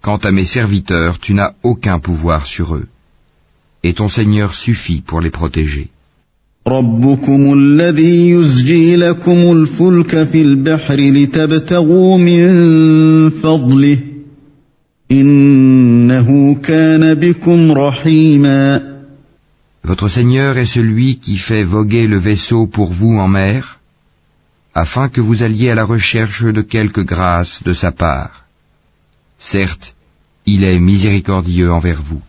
Quant 0.00 0.18
à 0.18 0.30
mes 0.32 0.44
serviteurs, 0.44 1.18
tu 1.18 1.34
n'as 1.34 1.52
aucun 1.62 1.98
pouvoir 1.98 2.46
sur 2.46 2.74
eux, 2.74 2.88
et 3.83 3.93
ton 3.93 4.09
Seigneur 4.09 4.53
suffit 4.53 5.01
pour 5.01 5.21
les 5.21 5.31
protéger. 5.31 5.87
ربكم 6.67 7.53
الذي 7.53 8.29
يزجي 8.29 8.95
لكم 8.95 9.37
الفلك 9.51 10.23
في 10.23 10.41
البحر 10.41 10.95
لتبتغوا 10.99 12.17
من 12.17 12.49
فضله 13.29 13.97
إنه 15.11 16.55
كان 16.55 17.13
بكم 17.13 17.71
رحيما 17.71 18.97
Votre 19.83 20.09
Seigneur 20.09 20.57
est 20.57 20.65
celui 20.65 21.15
qui 21.17 21.37
fait 21.37 21.63
voguer 21.63 22.07
le 22.07 22.17
vaisseau 22.17 22.67
pour 22.67 22.91
vous 22.91 23.17
en 23.17 23.29
mer, 23.29 23.79
afin 24.75 25.07
que 25.07 25.21
vous 25.21 25.43
alliez 25.43 25.69
à 25.69 25.75
la 25.75 25.85
recherche 25.85 26.43
de 26.43 26.61
quelque 26.61 26.99
grâce 26.99 27.63
de 27.63 27.71
sa 27.71 27.93
part. 27.93 28.43
Certes, 29.39 29.95
il 30.45 30.65
est 30.65 30.79
miséricordieux 30.79 31.71
envers 31.71 32.01
vous. 32.01 32.21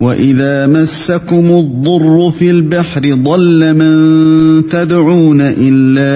واذا 0.00 0.66
مسكم 0.66 1.46
الضر 1.50 2.30
في 2.30 2.50
البحر 2.50 3.14
ضل 3.14 3.74
من 3.74 4.68
تدعون 4.68 5.40
الا 5.40 6.06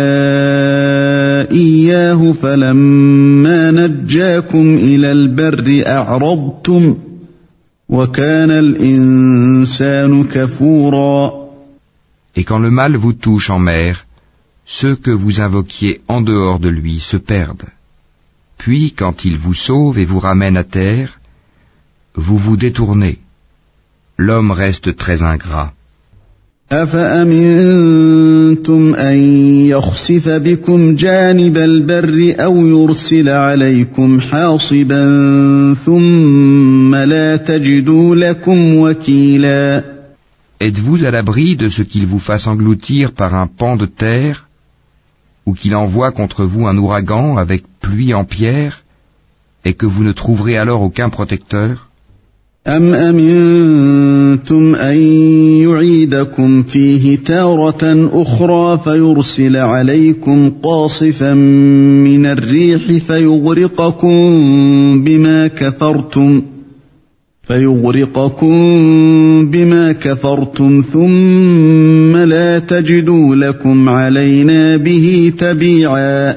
اياه 1.50 2.32
فلما 2.32 3.70
نجاكم 3.70 4.74
الى 4.76 5.12
البر 5.12 5.82
اعرضتم 5.86 6.96
وكان 7.88 8.50
الانسان 8.50 10.24
كفورا 10.24 11.42
Et 12.34 12.44
quand 12.44 12.60
le 12.60 12.70
mal 12.70 12.96
vous 12.96 13.12
touche 13.12 13.50
en 13.50 13.58
mer, 13.58 14.06
ceux 14.64 14.96
que 14.96 15.10
vous 15.10 15.40
invoquiez 15.40 16.00
en 16.08 16.20
dehors 16.22 16.60
de 16.60 16.68
lui 16.68 17.00
se 17.00 17.18
perdent. 17.18 17.68
Puis 18.58 18.92
quand 18.92 19.24
il 19.24 19.36
vous 19.36 19.54
sauve 19.54 19.98
et 19.98 20.06
vous 20.06 20.20
ramène 20.20 20.56
à 20.56 20.64
terre, 20.64 21.18
vous 22.14 22.38
vous 22.38 22.56
détournez 22.56 23.18
l'homme 24.17 24.51
reste 24.51 24.95
très 24.95 25.21
ingrat. 25.21 25.71
Êtes-vous 40.59 41.05
à 41.05 41.11
l'abri 41.11 41.55
de 41.55 41.69
ce 41.69 41.81
qu'il 41.83 42.05
vous 42.07 42.19
fasse 42.19 42.47
engloutir 42.47 43.11
par 43.13 43.35
un 43.35 43.47
pan 43.47 43.77
de 43.77 43.85
terre, 43.85 44.49
ou 45.45 45.53
qu'il 45.53 45.75
envoie 45.75 46.11
contre 46.11 46.43
vous 46.43 46.67
un 46.67 46.77
ouragan 46.77 47.37
avec 47.37 47.63
pluie 47.79 48.13
en 48.13 48.25
pierre, 48.25 48.83
et 49.63 49.73
que 49.73 49.85
vous 49.85 50.03
ne 50.03 50.11
trouverez 50.11 50.57
alors 50.57 50.81
aucun 50.81 51.09
protecteur? 51.09 51.86
أم 52.67 52.93
أمنتم 52.93 54.75
أن 54.75 54.97
يعيدكم 55.63 56.63
فيه 56.63 57.17
تارة 57.25 58.09
أخرى 58.13 58.79
فيرسل 58.83 59.57
عليكم 59.57 60.51
قاصفا 60.63 61.33
من 61.33 62.25
الريح 62.25 63.05
فيغرقكم 63.07 64.19
بما 65.03 65.47
كفرتم 65.47 66.41
فيغرقكم 67.43 68.55
بما 69.51 69.91
كفرتم 69.91 70.83
ثم 70.93 72.17
لا 72.17 72.59
تجدوا 72.59 73.35
لكم 73.35 73.89
علينا 73.89 74.77
به 74.77 75.33
تبيعا. 75.37 76.35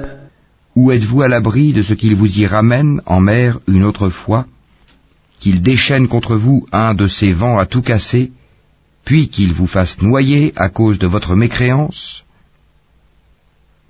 Ou 0.77 0.93
êtes-vous 0.93 1.23
à 1.23 1.29
l'abri 1.29 1.73
de 1.73 1.83
ce 1.83 1.95
qu'il 1.95 2.15
vous 2.15 2.39
y 2.39 2.47
ramène 2.47 3.01
en 3.05 3.21
mer 3.21 3.59
une 3.67 3.83
autre 3.83 4.09
fois? 4.09 4.47
Qu'il 5.41 5.63
déchaîne 5.63 6.07
contre 6.07 6.37
vous 6.37 6.67
un 6.73 6.95
de 6.95 7.07
ces 7.09 7.33
vents 7.33 7.59
à 7.59 7.67
tout 7.67 7.83
casser, 7.83 8.31
puis 9.05 9.29
qu'il 9.29 9.53
vous 9.53 9.67
fasse 9.67 10.01
noyer 10.03 10.53
à 10.57 10.69
cause 10.69 10.99
de 10.99 11.07
votre 11.07 11.35
mécréance 11.35 12.23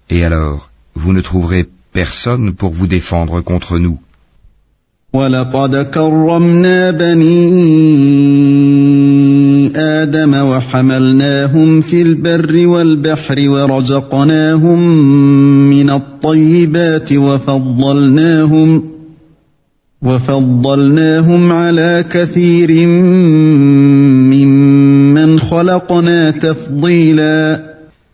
Et 0.08 0.24
alors, 0.24 0.70
vous 0.94 1.12
ne 1.12 1.20
trouverez 1.20 1.66
personne 1.92 2.54
pour 2.54 2.72
vous 2.72 2.86
défendre 2.86 3.40
contre 3.42 3.78
nous. 3.78 3.98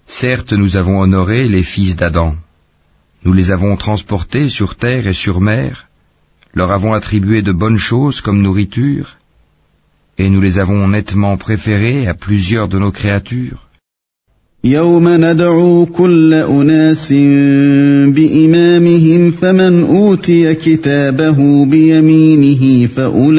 Certes, 0.09 0.53
nous 0.53 0.77
avons 0.77 1.01
honoré 1.01 1.47
les 1.47 1.63
fils 1.63 1.95
d'Adam. 1.95 2.35
Nous 3.25 3.33
les 3.33 3.53
avons 3.53 3.77
transportés 3.77 4.51
sur 4.51 4.75
terre 4.75 5.07
et 5.07 5.15
sur 5.15 5.41
mer, 5.41 5.87
leur 6.55 6.73
avons 6.73 6.93
attribué 6.93 7.43
de 7.43 7.53
bonnes 7.53 7.79
choses 7.79 8.21
comme 8.21 8.43
nourriture, 8.43 9.19
et 10.19 10.29
nous 10.29 10.41
les 10.41 10.59
avons 10.59 10.89
nettement 10.89 11.37
préférés 11.37 12.09
à 12.09 12.15
plusieurs 12.15 12.67
de 12.67 12.81
nos 12.81 12.91
créatures. 12.91 13.66
يوم 14.66 15.08
ندعو 15.08 15.86
كل 15.86 16.34
أناس 16.34 17.14
بإمامهم 18.14 19.32
فمن 19.32 19.84
أوتي 19.84 20.56
كتابه 20.56 21.66
بيمينه 21.66 22.88
فأولئك 22.88 23.36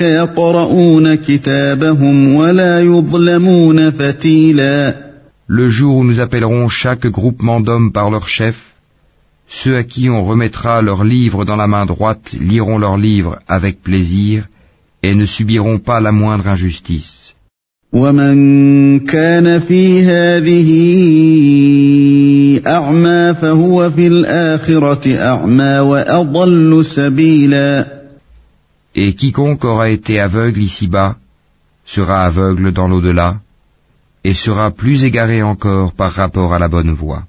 يقرؤون 0.00 1.14
كتابهم 1.14 2.34
ولا 2.34 2.80
يظلمون 2.80 3.90
فتيلا 3.90 5.06
Le 5.48 5.68
jour 5.68 5.96
où 5.96 6.04
nous 6.04 6.18
appellerons 6.18 6.68
chaque 6.68 7.06
groupement 7.06 7.60
d'hommes 7.60 7.92
par 7.92 8.10
leur 8.10 8.26
chef, 8.28 8.56
ceux 9.46 9.76
à 9.76 9.84
qui 9.84 10.08
on 10.10 10.22
remettra 10.24 10.82
leurs 10.82 11.04
livres 11.04 11.44
dans 11.44 11.56
la 11.56 11.66
main 11.68 11.86
droite 11.86 12.34
liront 12.40 12.78
leurs 12.78 12.96
livres 12.96 13.38
avec 13.46 13.82
plaisir 13.82 14.48
et 15.02 15.14
ne 15.14 15.26
subiront 15.26 15.78
pas 15.78 16.00
la 16.00 16.12
moindre 16.12 16.48
injustice. 16.48 17.36
ومن 17.96 18.36
كان 19.00 19.60
في 19.60 20.02
هذه 20.04 20.68
أعمى 22.66 23.34
فهو 23.34 23.90
في 23.90 24.06
الآخرة 24.06 25.16
أعمى 25.16 25.78
وأضل 25.78 26.84
سبيلا 26.84 27.96
Et 28.98 29.12
quiconque 29.14 29.64
aura 29.64 29.90
été 29.90 30.20
aveugle 30.20 30.62
ici-bas 30.62 31.16
sera 31.84 32.24
aveugle 32.24 32.72
dans 32.72 32.88
l'au-delà 32.88 33.36
et 34.24 34.32
sera 34.32 34.70
plus 34.70 35.04
égaré 35.04 35.42
encore 35.42 35.92
par 35.92 36.12
rapport 36.12 36.54
à 36.54 36.58
la 36.58 36.68
bonne 36.68 36.92
voie. 36.92 37.24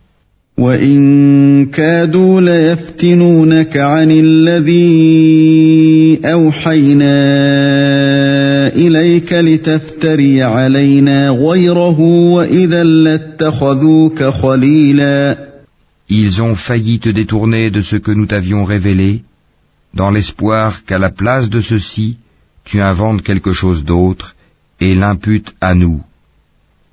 وإن 0.57 1.65
كادوا 1.65 2.41
ليفتنونك 2.41 3.77
عن 3.77 4.11
الذي 4.11 4.99
أوحينا 6.25 7.17
إليك 8.75 9.33
لتفتري 9.33 10.43
علينا 10.43 11.29
غيره 11.29 11.99
وإذا 11.99 12.83
لاتخذوك 12.83 14.23
خليلا 14.23 15.47
Ils 16.09 16.41
ont 16.41 16.55
failli 16.55 16.99
te 16.99 17.09
détourner 17.09 17.69
de 17.69 17.81
ce 17.81 17.97
que 17.97 18.11
nous 18.11 18.25
t'avions 18.25 18.63
révélé, 18.63 19.23
dans 19.93 20.09
l'espoir 20.09 20.85
qu'à 20.85 20.97
la 20.97 21.09
place 21.09 21.49
de 21.49 21.59
ceci, 21.59 22.17
tu 22.63 22.79
inventes 22.81 23.23
quelque 23.23 23.51
chose 23.51 23.83
d'autre 23.83 24.33
et 24.79 24.95
l'imputes 24.95 25.53
à 25.59 25.75
nous. 25.75 26.01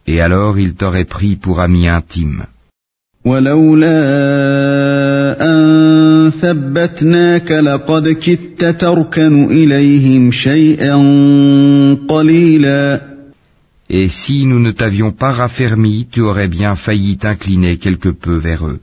Et 0.06 0.20
alors 0.20 0.58
il 0.58 0.74
t'aurait 0.74 1.10
pris 1.16 1.36
pour 1.36 1.60
ami 1.60 1.88
intime. 1.88 2.44
ولولا 3.25 3.99
أن 5.41 6.31
ثبتناك 6.41 7.51
لقد 7.51 8.09
كدت 8.09 8.81
تركن 8.81 9.43
إليهم 9.51 10.31
شيئا 10.31 10.95
قليلا 12.09 13.09
Et 13.91 14.07
si 14.07 14.45
nous 14.45 14.59
ne 14.59 14.69
t'avions 14.71 15.11
pas 15.11 15.31
raffermi, 15.31 16.07
tu 16.11 16.21
aurais 16.21 16.47
bien 16.47 16.75
failli 16.75 17.17
t'incliner 17.17 17.77
quelque 17.77 18.09
peu 18.09 18.35
vers 18.37 18.67
eux. 18.67 18.79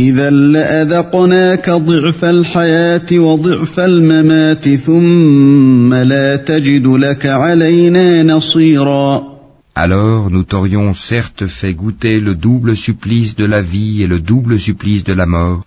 إذا 0.00 0.30
لأذقناك 0.30 1.70
ضعف 1.70 2.24
الحياة 2.24 3.06
وضعف 3.12 3.80
الممات 3.80 4.68
ثم 4.68 5.94
لا 5.94 6.36
تجد 6.36 6.86
لك 6.86 7.26
علينا 7.26 8.22
نصيرا 8.22 9.37
Alors 9.77 10.29
nous 10.29 10.43
t'aurions 10.43 10.93
certes 10.93 11.47
fait 11.47 11.73
goûter 11.73 12.19
le 12.19 12.35
double 12.35 12.77
supplice 12.77 13.35
de 13.35 13.45
la 13.45 13.61
vie 13.61 14.03
et 14.03 14.07
le 14.07 14.19
double 14.19 14.59
supplice 14.59 15.03
de 15.03 15.13
la 15.13 15.25
mort, 15.25 15.63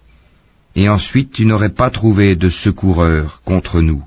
et 0.77 0.89
ensuite 0.89 1.33
tu 1.33 1.45
n'aurais 1.45 1.75
pas 1.81 1.91
trouvé 1.91 2.37
de 2.37 2.49
secoureur 2.49 3.43
contre 3.45 3.81
nous. 3.81 4.03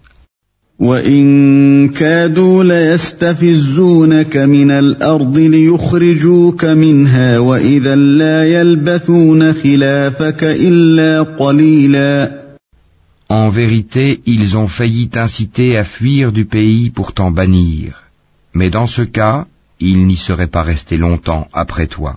وإن 0.80 1.90
كادوا 1.90 2.64
ليستفزونك 2.64 4.38
من 4.38 4.72
الأرض 4.72 5.38
ليخرجوك 5.38 6.66
منها 6.66 7.40
وإذا 7.40 7.96
لا 7.96 8.46
يلبثون 8.62 9.54
خلافك 9.54 10.44
إلا 10.44 11.22
قليلا 11.22 12.40
En 13.32 13.50
vérité, 13.50 14.22
ils 14.26 14.58
ont 14.58 14.68
failli 14.68 15.10
t'inciter 15.10 15.78
à 15.78 15.84
fuir 15.84 16.32
du 16.32 16.46
pays 16.46 16.90
pour 16.90 17.14
t'en 17.14 17.30
bannir. 17.30 18.04
Mais 18.56 18.72
dans 18.72 18.88
ce 18.88 19.04
cas, 19.04 19.46
il 19.81 20.07
n'y 20.07 20.17
serait 20.17 20.47
pas 20.47 20.63
resté 20.63 20.97
longtemps 20.97 21.49
après 21.53 21.87
toi. 21.87 22.17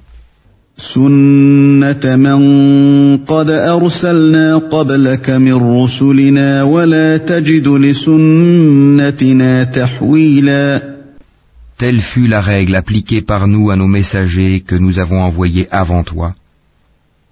Telle 11.78 12.02
fut 12.02 12.28
la 12.28 12.42
règle 12.42 12.76
appliquée 12.76 13.22
par 13.22 13.48
nous 13.48 13.70
à 13.72 13.76
nos 13.76 13.88
messagers 13.88 14.62
que 14.62 14.76
nous 14.76 15.00
avons 15.00 15.22
envoyés 15.22 15.68
avant 15.72 16.04
toi, 16.04 16.36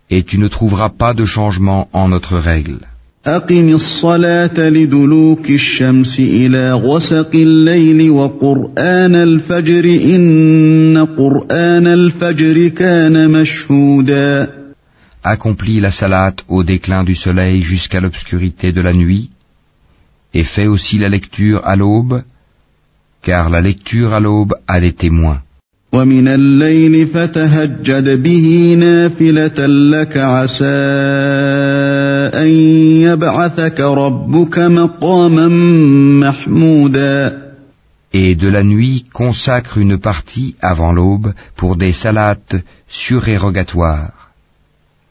et 0.10 0.24
tu 0.24 0.38
ne 0.40 0.48
trouveras 0.48 0.90
pas 0.90 1.14
de 1.14 1.26
changement 1.26 1.88
en 1.94 2.08
notre 2.08 2.38
règle. 2.38 2.80
أقم 3.27 3.68
الصلاة 3.68 4.68
لدلوك 4.68 5.51
الشمس 5.51 6.21
إلى 6.21 6.73
غسق 6.73 7.31
الليل 7.35 8.11
وقرآن 8.11 9.14
الفجر 9.14 9.85
إن 9.85 11.07
قرآن 11.18 11.87
الفجر 11.87 12.68
كان 12.68 13.31
مشهودا 13.31 14.61
Accomplis 15.23 15.81
la 15.81 15.91
salate 15.91 16.45
au 16.49 16.62
déclin 16.64 17.05
du 17.05 17.14
soleil 17.14 17.62
jusqu'à 17.62 18.01
l'obscurité 18.01 18.73
de 18.73 18.81
la 18.81 18.95
nuit, 18.95 19.29
et 20.33 20.45
fais 20.45 20.66
aussi 20.66 20.97
la 20.97 21.11
lecture 21.11 21.61
à 21.66 21.77
l'aube, 21.77 22.23
car 23.23 23.51
la 23.51 23.61
lecture 23.61 24.14
à 24.14 24.21
l'aube 24.21 24.55
a 24.66 24.81
des 24.81 24.95
témoins. 24.95 25.43
ومن 25.95 26.29
الليل 26.29 27.07
فتهجد 27.07 28.23
به 28.23 28.77
نافلة 28.79 29.66
لك 29.66 30.16
عسى 30.16 30.64
أن 32.35 32.49
يبعثك 33.07 33.81
ربك 33.81 34.59
مقاما 34.59 35.49
محمودا 36.29 37.51
Et 38.12 38.35
de 38.35 38.49
la 38.49 38.64
nuit 38.64 39.05
consacre 39.12 39.79
une 39.79 39.97
partie 39.99 40.57
avant 40.61 40.93
l'aube 40.93 41.33
pour 41.57 41.77
des 41.77 41.93
salates 41.93 42.57
surérogatoires, 42.89 44.31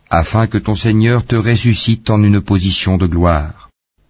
afin 0.09 0.47
que 0.47 0.57
ton 0.57 0.75
Seigneur 0.75 1.25
te 1.25 1.37
ressuscite 1.37 2.09
en 2.09 2.21
une 2.23 2.41
position 2.41 2.97
de 2.97 3.07
gloire. 3.07 3.62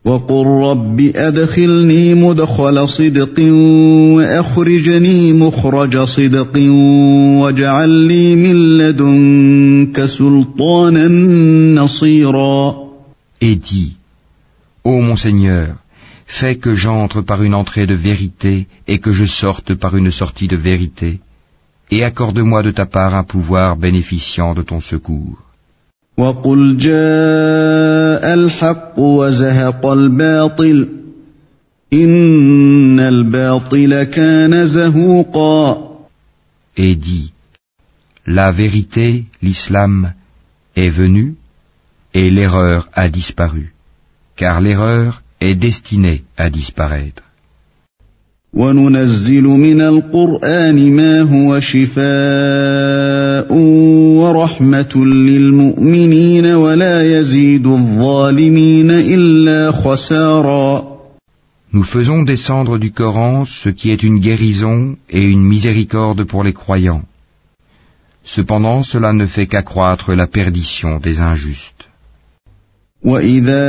وقل 0.05 0.45
رب 0.45 0.99
أدخلني 1.15 2.15
مدخل 2.15 2.89
صدق 2.89 3.39
وأخرجني 4.15 5.33
مخرج 5.33 5.97
صدق 5.97 6.57
واجعل 7.41 7.89
لي 7.89 8.35
من 8.35 8.77
لدنك 8.77 10.05
سلطانا 10.05 11.07
نصيرا 11.81 12.89
Et 13.41 13.55
dis, 13.55 13.95
Ô 14.83 14.99
mon 15.01 15.15
Seigneur, 15.15 15.75
fais 16.25 16.55
que 16.55 16.75
j'entre 16.75 17.21
par 17.21 17.43
une 17.43 17.55
entrée 17.55 17.87
de 17.87 17.93
vérité 17.93 18.67
et 18.87 18.99
que 18.99 19.11
je 19.13 19.25
sorte 19.25 19.73
par 19.75 19.95
une 19.95 20.11
sortie 20.11 20.47
de 20.47 20.57
vérité, 20.57 21.19
et 21.91 22.03
accorde-moi 22.03 22.63
de 22.63 22.71
ta 22.71 22.85
part 22.85 23.15
un 23.15 23.23
pouvoir 23.23 23.77
bénéficiant 23.77 24.53
de 24.53 24.61
ton 24.61 24.81
secours. 24.81 25.42
وقل 26.17 26.77
جاء 26.77 28.33
الحق 28.33 28.99
وزهق 28.99 29.85
الباطل 29.85 30.87
إن 31.93 32.99
الباطل 32.99 34.03
كان 34.03 34.65
زهوقا 34.65 35.89
Et 36.77 36.95
dis, 36.95 37.33
La 38.25 38.51
vérité, 38.51 39.25
l'islam, 39.41 40.13
est 40.75 40.89
venue, 40.89 41.35
et 42.13 42.29
l'erreur 42.29 42.87
a 42.93 43.09
disparu, 43.09 43.73
car 44.35 44.61
l'erreur 44.61 45.23
est 45.41 45.55
destinée 45.55 46.23
à 46.37 46.49
disparaître. 46.49 47.23
وننزل 48.53 49.43
من 49.43 49.81
القرآن 49.81 50.91
ما 50.95 51.21
هو 51.21 51.59
شفاء 51.59 51.99
ورحمة 54.21 55.05
للمؤمنين 55.05 56.45
ولا 56.45 57.19
يزيد 57.19 57.67
الظالمين 57.67 58.91
إلا 58.91 59.71
خسارا 59.71 60.99
Nous 61.71 61.83
faisons 61.83 62.23
descendre 62.23 62.79
du 62.79 62.91
Coran 62.91 63.45
ce 63.45 63.69
qui 63.69 63.91
est 63.91 64.01
une 64.01 64.17
guérison 64.17 64.95
et 65.07 65.21
une 65.21 65.43
miséricorde 65.43 66.23
pour 66.23 66.43
les 66.43 66.53
croyants. 66.53 67.03
Cependant, 68.25 68.81
cela 68.81 69.13
ne 69.13 69.27
fait 69.27 69.45
qu'accroître 69.45 70.15
la 70.15 70.25
perdition 70.25 70.99
des 70.99 71.21
injustes. 71.21 71.87
وإذا 73.03 73.65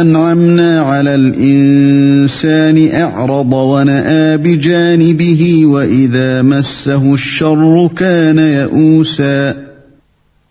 أنعمنا 0.00 0.82
على 0.82 1.14
الإنسان 1.14 2.94
أعرض 3.02 3.52
ونأى 3.52 4.36
بجانبه 4.36 5.66
وإذا 5.66 6.42
مسه 6.42 7.14
الشر 7.14 7.90
كان 7.96 8.38
يئوسا 8.38 9.64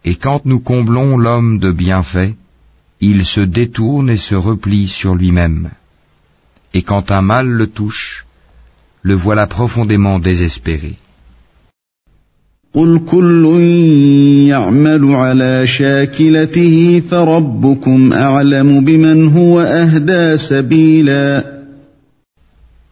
Et 0.06 0.16
quand 0.16 0.46
nous 0.46 0.60
comblons 0.60 1.18
l'homme 1.18 1.60
de 1.60 1.72
bienfaits, 1.72 2.34
il 3.00 3.26
se 3.26 3.40
détourne 3.40 4.10
et 4.10 4.18
se 4.18 4.36
replie 4.36 4.88
sur 4.88 5.16
lui-même. 5.16 5.70
Et 6.74 6.82
quand 6.82 7.10
un 7.12 7.22
mal 7.22 7.48
le 7.48 7.68
touche, 7.68 8.26
le 9.02 9.16
voilà 9.16 9.48
profondément 9.48 10.20
désespéré. 10.20 10.96
قل 12.78 13.02
كل 13.12 13.46
يعمل 14.50 15.06
على 15.06 15.68
شاكلته 15.68 17.04
فربكم 17.10 18.14
أعلم 18.14 18.86
بمن 18.86 19.28
هو 19.28 19.62
أهدى 19.62 20.38
سبيلا 20.38 21.54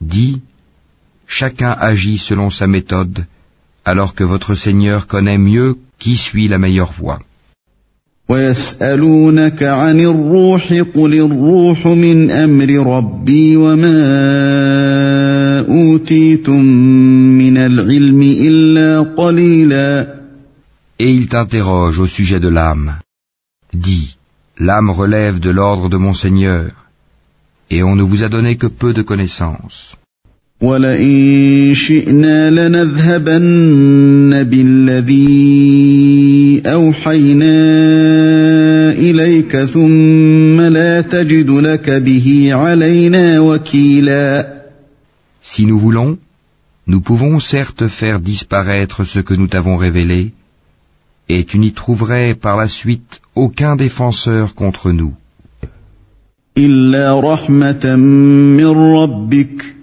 Dis, 0.02 0.40
chacun 1.28 1.72
agit 1.80 2.18
selon 2.18 2.50
sa 2.50 2.66
méthode, 2.68 3.26
alors 3.86 4.16
que 4.16 4.24
votre 4.24 4.56
Seigneur 4.56 5.06
connaît 5.08 5.38
mieux 5.38 5.78
qui 6.00 6.18
suit 6.18 6.48
la 6.48 6.58
meilleure 6.58 6.92
voie. 6.92 7.20
ويسألونك 8.32 9.64
عن 9.64 10.00
الروح 10.00 10.74
قل 10.96 11.14
الروح 11.14 11.88
من 11.88 12.32
أمر 12.32 12.70
ربي 12.98 13.58
وما 13.58 14.00
أوتيتم 15.60 16.62
من 17.42 17.58
العلم 17.58 18.22
إلا 18.22 19.02
قليلا 19.02 20.22
Et 21.00 21.10
il 21.10 21.28
t'interroge 21.30 22.00
au 22.00 22.06
sujet 22.06 22.40
de 22.40 22.48
l'âme. 22.48 23.00
Dis, 23.74 24.18
l'âme 24.60 24.92
relève 24.92 25.40
de 25.40 25.50
l'ordre 25.50 25.90
de 25.90 25.98
mon 25.98 26.14
Seigneur, 26.14 26.70
et 27.72 27.82
on 27.82 27.96
ne 27.96 28.04
vous 28.04 28.22
a 28.24 28.30
donné 28.30 28.56
que 28.56 28.68
peu 28.68 28.94
de 28.94 29.02
connaissances. 29.02 29.98
ولئن 30.62 31.74
شئنا 31.74 32.50
لنذهبن 32.50 34.44
بالذي 34.44 35.42
أوحينا 36.66 37.56
إليك 38.92 39.58
ثم 39.58 40.62
لا 40.62 41.02
تجد 41.02 41.50
لك 41.50 41.90
به 41.90 42.50
علينا 42.52 43.40
وكيلا 43.40 44.62
Si 45.44 45.66
nous 45.66 45.80
voulons, 45.80 46.18
nous 46.88 47.02
pouvons 47.02 47.40
certes 47.40 47.88
faire 47.88 48.20
disparaître 48.20 49.04
ce 49.04 49.20
que 49.20 49.34
nous 49.34 49.48
t'avons 49.48 49.78
révélé, 49.78 50.32
et 51.28 51.44
tu 51.46 51.58
n'y 51.58 51.74
trouverais 51.74 52.36
par 52.36 52.56
la 52.56 52.68
suite 52.68 53.20
aucun 53.36 53.76
défenseur 53.76 54.54
contre 54.54 54.92
nous, 54.92 55.14
إلا 56.58 57.20
رحمة 57.20 57.96
من 57.96 58.68
ربك 58.68 59.75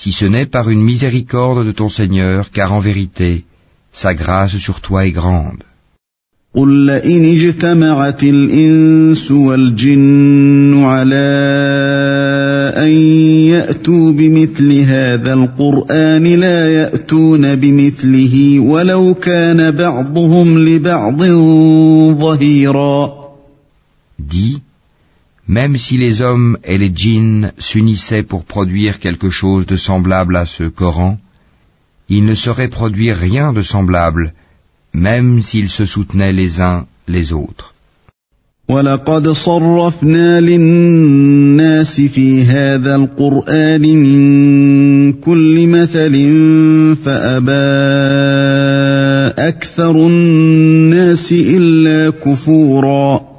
Si 0.00 0.12
ce 0.12 0.24
n'est 0.24 0.46
par 0.46 0.68
une 0.68 0.82
miséricorde 0.82 1.64
de 1.64 1.70
ton 1.70 1.88
Seigneur, 1.88 2.50
car 2.50 2.72
en 2.72 2.80
vérité, 2.80 3.44
sa 3.92 4.14
grâce 4.14 4.56
sur 4.56 4.80
toi 4.80 5.06
est 5.06 5.12
grande. 5.12 5.62
قل 6.54 6.86
لئن 6.86 7.24
اجتمعت 7.24 8.22
الإنس 8.22 9.30
والجن 9.30 10.84
على 10.84 11.32
أن 12.76 12.90
يأتوا 13.48 14.12
بمثل 14.12 14.72
هذا 14.80 15.34
القرآن 15.34 16.24
لا 16.24 16.74
يأتون 16.74 17.54
بمثله 17.54 18.60
ولو 18.60 19.14
كان 19.14 19.70
بعضهم 19.70 20.58
لبعض 20.58 21.22
ظهيرا 22.20 23.21
Dis, 24.21 24.61
même 25.47 25.77
si 25.77 25.97
les 25.97 26.21
hommes 26.21 26.57
et 26.63 26.77
les 26.77 26.91
djinns 26.93 27.51
s'unissaient 27.57 28.23
pour 28.23 28.43
produire 28.43 28.99
quelque 28.99 29.29
chose 29.29 29.65
de 29.65 29.77
semblable 29.77 30.35
à 30.35 30.45
ce 30.45 30.63
Coran, 30.63 31.17
ils 32.09 32.25
ne 32.25 32.35
sauraient 32.35 32.67
produire 32.67 33.17
rien 33.17 33.53
de 33.53 33.61
semblable, 33.61 34.33
même 34.93 35.41
s'ils 35.41 35.69
se 35.69 35.85
soutenaient 35.85 36.33
les 36.33 36.61
uns 36.61 36.85
les 37.07 37.31
autres. 37.33 37.73
ولقد 38.69 39.29
صرفنا 39.29 40.41
للناس 40.41 42.01
في 42.01 42.43
هذا 42.43 42.95
القرآن 42.95 43.81
من 43.81 45.13
كل 45.13 45.67
مثل 45.67 46.13
فأبى 47.05 47.51
أكثر 49.47 50.07
الناس 50.07 51.31
إلا 51.31 52.09
كفورا 52.09 53.30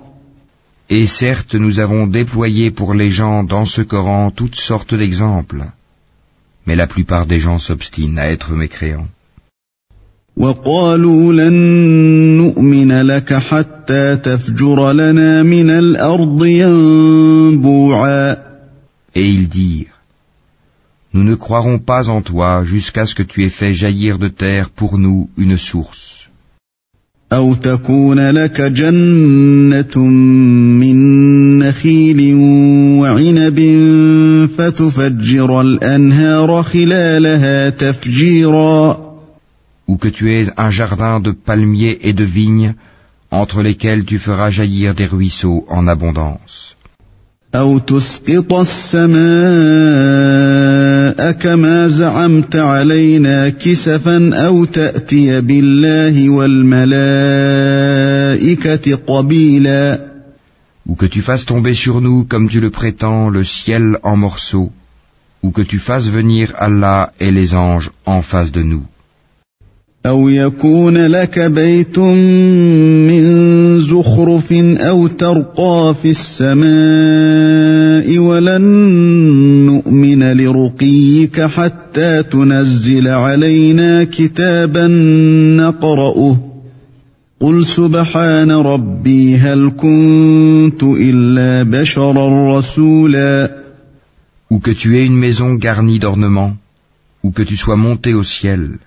Et 0.93 1.07
certes, 1.07 1.55
nous 1.55 1.81
avons 1.81 2.07
déployé 2.07 2.71
pour 2.71 2.95
les 2.95 3.11
gens 3.11 3.45
dans 3.45 3.67
ce 3.67 3.83
Coran 3.83 4.31
toutes 4.31 4.57
sortes 4.57 4.95
d'exemples, 4.95 5.65
mais 6.67 6.77
la 6.77 6.87
plupart 6.87 7.27
des 7.27 7.41
gens 7.41 7.59
s'obstinent 7.59 8.19
à 8.19 8.29
être 8.29 8.53
mécréants. 8.53 9.09
وقالوا 10.39 11.33
لن 11.33 11.53
نؤمن 12.37 12.93
لك 13.03 13.35
حتى 13.35 14.17
تفجر 14.17 14.93
لنا 14.93 15.43
من 15.43 15.71
الأرض 15.71 16.45
ينبوعا 16.45 18.37
Et 19.17 19.25
ils 19.25 19.49
dirent, 19.49 19.99
Nous 21.13 21.25
ne 21.25 21.35
croirons 21.35 21.79
pas 21.79 22.09
en 22.09 22.23
toi 22.23 22.65
jusqu'à 22.65 23.07
ce 23.07 23.15
que 23.15 23.25
tu 23.25 23.45
aies 23.45 23.51
fait 23.51 23.75
jaillir 23.75 24.19
de 24.19 24.29
terre 24.29 24.71
pour 24.71 24.99
nous 24.99 25.31
une 25.37 25.57
source. 25.57 26.22
أو 27.33 27.55
تكون 27.55 28.31
لك 28.31 28.61
جنة 28.61 30.07
من 30.81 30.99
نخيل 31.59 32.35
وعنب 33.01 33.59
فتفجر 34.59 35.61
الأنهار 35.61 36.63
خلالها 36.63 37.71
تفجيرا 37.71 39.09
ou 39.89 39.97
que 39.97 40.09
tu 40.09 40.31
aies 40.31 40.53
un 40.59 40.71
jardin 40.71 41.19
de 41.19 41.33
palmiers 41.33 41.99
et 42.03 42.13
de 42.13 42.25
vignes, 42.25 42.75
entre 43.31 43.63
lesquels 43.63 44.05
tu 44.05 44.19
feras 44.19 44.51
jaillir 44.51 44.95
des 44.95 45.07
ruisseaux 45.07 45.65
en 45.69 45.89
abondance. 45.89 46.77
أو 47.55 47.79
تسقط 47.79 48.53
السماء 48.53 49.19
كما 51.33 51.89
زعمت 51.89 52.57
علينا 52.57 53.49
كسفا 53.49 54.35
أو 54.35 54.65
تأتي 54.65 55.41
بالله 55.41 56.31
والملائكة 56.31 56.95
قبيلا 59.07 60.09
Ou 60.89 60.95
que 60.95 61.07
tu 61.07 61.21
fasses 61.21 61.45
tomber 61.45 61.75
sur 61.75 62.01
nous, 62.01 62.25
comme 62.25 62.49
tu 62.49 62.61
le 62.61 62.71
prétends, 62.71 63.29
le 63.29 63.45
ciel 63.45 63.99
en 64.03 64.17
morceaux, 64.17 64.73
ou 65.43 65.51
que 65.51 65.61
tu 65.61 65.79
fasses 65.79 66.09
venir 66.09 66.55
Allah 66.57 67.13
et 67.21 67.31
les 67.31 67.53
anges 67.53 67.91
en 68.07 68.23
face 68.23 68.51
de 68.53 68.63
nous. 68.63 68.85
أو 70.06 70.30
يكون 70.30 70.98
لك 70.98 71.40
بيت 71.40 72.00
من 72.00 73.24
زخرف 73.80 74.54
أو 74.78 75.08
ترقى 75.08 75.96
في 76.02 76.12
السماء 76.12 78.18
ولن 78.18 78.62
نؤمن 79.66 80.24
لرقيك 80.24 81.42
حتى 81.42 82.24
تنزل 82.24 83.08
علينا 83.08 84.04
كتابا 84.04 84.88
نقرأه 85.58 86.40
قل 87.40 87.66
سبحان 87.66 88.52
ربي 88.52 89.38
هل 89.38 89.72
كنت 89.78 90.84
إلا 90.84 91.64
بشرا 91.64 92.58
رسولا 92.58 93.64
Ou 94.52 94.60
que 94.60 94.72
tu 94.72 94.98
aies 94.98 95.06
une 95.08 95.18
maison 95.18 95.56
garnie 95.56 95.98
d'ornements, 95.98 96.54
ou 97.24 97.32
que 97.32 97.42
tu 97.42 97.58
sois 97.58 97.76
monté 97.76 98.14
au 98.14 98.24
ciel. 98.24 98.78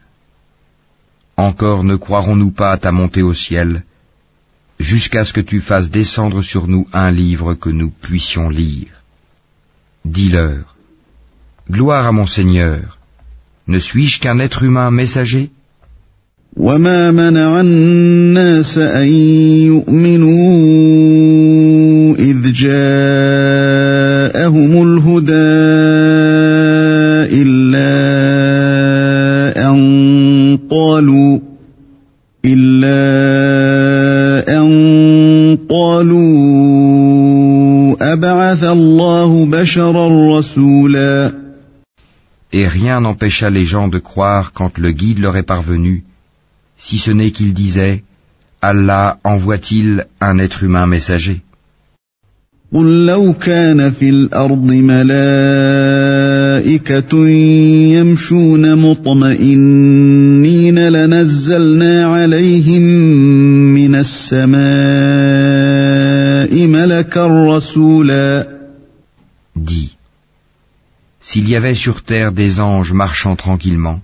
Encore 1.37 1.83
ne 1.83 1.95
croirons-nous 1.95 2.51
pas 2.51 2.71
à 2.71 2.77
ta 2.77 2.91
montée 2.91 3.21
au 3.21 3.33
ciel, 3.33 3.83
jusqu'à 4.79 5.23
ce 5.25 5.33
que 5.33 5.41
tu 5.41 5.61
fasses 5.61 5.89
descendre 5.89 6.41
sur 6.41 6.67
nous 6.67 6.87
un 6.93 7.11
livre 7.11 7.53
que 7.53 7.69
nous 7.69 7.89
puissions 7.89 8.49
lire. 8.49 8.93
Dis-leur, 10.05 10.75
Gloire 11.69 12.07
à 12.07 12.11
mon 12.11 12.27
Seigneur, 12.27 12.97
ne 13.67 13.79
suis-je 13.79 14.19
qu'un 14.19 14.39
être 14.39 14.63
humain 14.63 14.91
messager 14.91 15.51
وما 16.57 17.11
منع 17.11 17.61
الناس 17.61 18.77
أن 18.77 19.07
يؤمنوا 19.71 20.31
إذ 22.15 22.53
جاءهم 22.53 22.71
الهدى 24.83 25.31
إلا 27.41 27.91
أن 29.69 30.59
قالوا 30.71 31.24
Et 42.53 42.67
rien 42.67 42.99
n'empêcha 43.01 43.49
les 43.49 43.65
gens 43.65 43.87
de 43.87 43.99
croire 43.99 44.51
quand 44.53 44.77
le 44.77 44.91
guide 44.91 45.19
leur 45.19 45.37
est 45.37 45.43
parvenu, 45.43 46.03
si 46.77 46.97
ce 46.97 47.11
n'est 47.11 47.31
qu'ils 47.31 47.53
disaient 47.53 48.03
Allah 48.61 49.17
envoie-t-il 49.23 50.05
un 50.19 50.37
être 50.37 50.63
humain 50.63 50.85
messager 50.85 51.41
قل 52.73 53.05
لو 53.05 53.33
كان 53.33 53.91
في 53.91 54.09
الأرض 54.09 54.71
ملائكة 54.71 55.17
يمشون 57.97 58.75
مطمئنين 58.75 60.09
لنزلنا 60.89 62.05
عليهم 62.05 62.81
من 63.73 63.95
السماء 63.95 64.61
ملكا 66.67 67.27
رسولا 67.27 68.54
Dis, 68.54 68.54
s'il 71.35 71.49
y 71.49 71.55
avait 71.55 71.75
sur 71.75 72.03
terre 72.03 72.31
des 72.31 72.59
anges 72.59 72.93
marchant 72.93 73.35
tranquillement, 73.35 74.01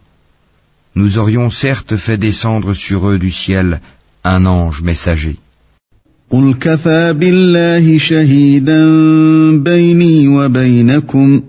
nous 0.95 1.17
aurions 1.17 1.49
certes 1.49 1.95
fait 1.95 2.17
descendre 2.17 2.73
sur 2.73 3.07
eux 3.09 3.19
du 3.19 3.31
ciel 3.31 3.81
un 4.23 4.45
ange 4.45 4.81
messager. 4.81 5.37
قل 6.29 6.53
كفى 6.53 7.13
بالله 7.13 7.97
شهيدا 7.97 8.83
بيني 9.57 10.27
وبينكم 10.27 11.41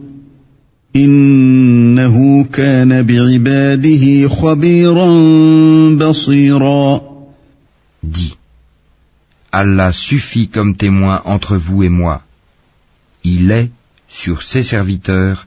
إنه 0.97 2.45
كان 2.45 3.03
بعباده 3.07 4.29
خبيرا 4.29 5.09
بصيرا 5.97 7.09
Dis, 8.03 8.37
Allah 9.53 9.93
suffit 9.93 10.49
comme 10.49 10.77
témoin 10.77 11.21
entre 11.25 11.57
vous 11.57 11.83
et 11.83 11.89
moi. 11.89 12.23
Il 13.25 13.51
est, 13.51 13.71
sur 14.09 14.43
ses 14.43 14.63
serviteurs, 14.63 15.47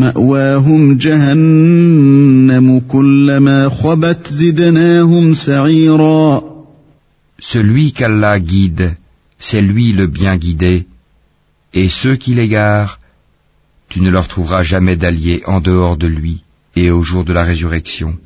مأواهم 0.00 0.96
جهنم 0.96 2.80
كلما 2.88 3.68
خبت 3.68 4.32
زدناهم 4.32 5.34
سعيرا 5.34 6.56
Celui 7.38 7.92
qu'Allah 7.92 8.40
guide, 8.40 8.96
c'est 9.38 9.60
lui 9.60 9.92
le 9.92 10.06
bien 10.06 10.36
guidé, 10.36 10.86
et 11.74 11.88
ceux 11.88 12.16
qui 12.16 12.32
l'égarent, 12.34 12.98
tu 13.90 14.00
ne 14.00 14.10
leur 14.10 14.26
trouveras 14.28 14.62
jamais 14.62 14.96
d'alliés 14.96 15.42
en 15.46 15.60
dehors 15.60 15.96
de 15.96 16.06
lui 16.06 16.42
et 16.74 16.90
au 16.90 17.02
jour 17.02 17.24
de 17.24 17.32
la 17.32 17.44
résurrection. 17.44 18.16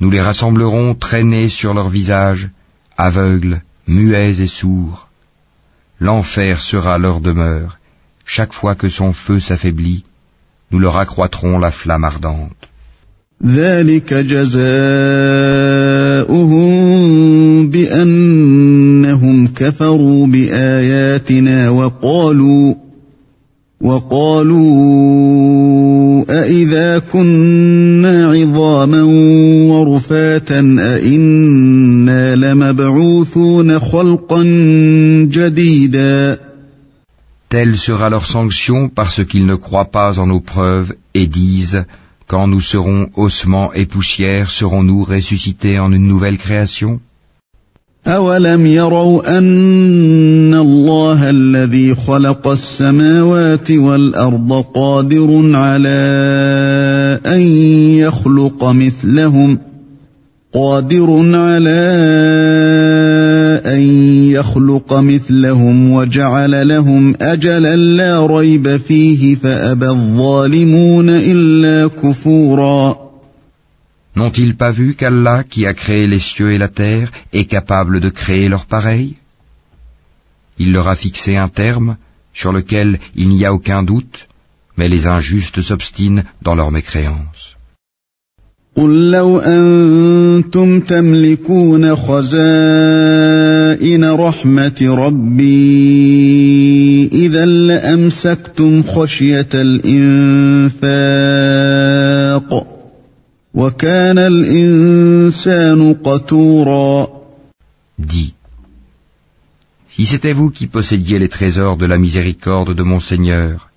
Nous 0.00 0.10
les 0.10 0.20
rassemblerons 0.20 0.94
traînés 0.94 1.48
sur 1.48 1.72
leurs 1.74 1.88
visages, 1.88 2.48
aveugles, 2.96 3.62
muets 3.86 4.40
et 4.40 4.46
sourds. 4.46 5.08
L'enfer 6.00 6.62
sera 6.62 6.98
leur 6.98 7.20
demeure. 7.20 7.78
Chaque 8.24 8.52
fois 8.52 8.74
que 8.74 8.88
son 8.88 9.12
feu 9.12 9.40
s'affaiblit, 9.40 10.04
nous 10.71 10.79
leur 10.79 10.97
accroîtrons 10.97 11.59
la 11.59 11.71
flamme 11.71 12.03
ardente. 12.03 12.69
وقالوا 23.81 24.55
أإذا 26.29 26.99
كنا 26.99 28.25
عظاما 28.25 29.03
ورفاتا 29.71 30.59
أإنا 30.79 32.35
لمبعوثون 32.35 33.79
خلقا 33.79 34.43
جديدا 35.31 36.44
Telle 37.54 37.76
sera 37.76 38.10
leur 38.10 38.26
sanction 38.26 38.88
parce 38.88 39.24
qu'ils 39.24 39.46
ne 39.46 39.56
croient 39.56 39.90
pas 39.90 40.18
en 40.20 40.26
nos 40.26 40.40
preuves 40.40 40.94
et 41.14 41.26
disent 41.26 41.84
Quand 42.28 42.46
nous 42.46 42.60
serons 42.60 43.10
ossements 43.16 43.72
et 43.72 43.86
poussières, 43.86 44.50
serons-nous 44.50 45.02
ressuscités 45.02 45.80
en 45.80 45.92
une 45.92 46.06
nouvelle 46.06 46.38
création 46.38 47.00
أولم 48.06 48.66
يروا 48.66 49.38
أن 49.38 50.54
الله 50.54 51.30
الذي 51.30 51.94
خلق 51.94 52.48
السماوات 52.48 53.70
والأرض 53.70 54.64
قادر 54.74 55.56
على 55.56 56.00
أن 57.26 57.40
يخلق 58.00 58.64
مثلهم 58.64 59.58
قادر 60.54 61.36
على 61.36 61.80
أن 63.66 63.82
يخلق 64.32 64.92
مثلهم 64.92 65.92
وجعل 65.92 66.68
لهم 66.68 67.14
أجلا 67.20 67.76
لا 67.76 68.26
ريب 68.26 68.76
فيه 68.76 69.36
فأبى 69.36 69.88
الظالمون 69.88 71.08
إلا 71.08 71.90
كفوراً 72.02 73.10
N'ont-ils 74.16 74.56
pas 74.56 74.72
vu 74.72 74.94
qu'Allah, 74.96 75.44
qui 75.44 75.66
a 75.66 75.72
créé 75.72 76.06
les 76.06 76.18
cieux 76.18 76.50
et 76.52 76.58
la 76.58 76.68
terre, 76.68 77.12
est 77.32 77.44
capable 77.44 78.00
de 78.00 78.08
créer 78.08 78.48
leur 78.48 78.66
pareil 78.66 79.14
Il 80.58 80.72
leur 80.72 80.88
a 80.88 80.96
fixé 80.96 81.36
un 81.36 81.48
terme 81.48 81.96
sur 82.34 82.52
lequel 82.52 82.98
il 83.14 83.28
n'y 83.28 83.44
a 83.44 83.54
aucun 83.54 83.82
doute, 83.84 84.26
mais 84.76 84.88
les 84.88 85.06
injustes 85.06 85.62
s'obstinent 85.62 86.24
dans 86.42 86.56
leur 86.56 86.70
mécréance. 86.72 87.53
Dis, 107.97 108.33
si 109.87 110.05
c'était 110.05 110.33
vous 110.33 110.49
qui 110.49 110.67
possédiez 110.67 111.17
les 111.17 111.29
trésors 111.29 111.77
de 111.77 111.85
la 111.85 111.97
miséricorde 111.97 112.75
de 112.75 112.83
mon 112.83 112.99
Seigneur, 112.99 113.69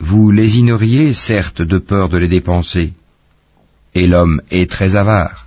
vous 0.00 0.32
lésineriez 0.32 1.12
certes 1.12 1.62
de 1.62 1.78
peur 1.78 2.08
de 2.08 2.18
les 2.18 2.26
dépenser, 2.26 2.92
et 3.94 4.06
l'homme 4.06 4.40
est 4.50 4.70
très 4.70 4.96
avare. 4.96 5.44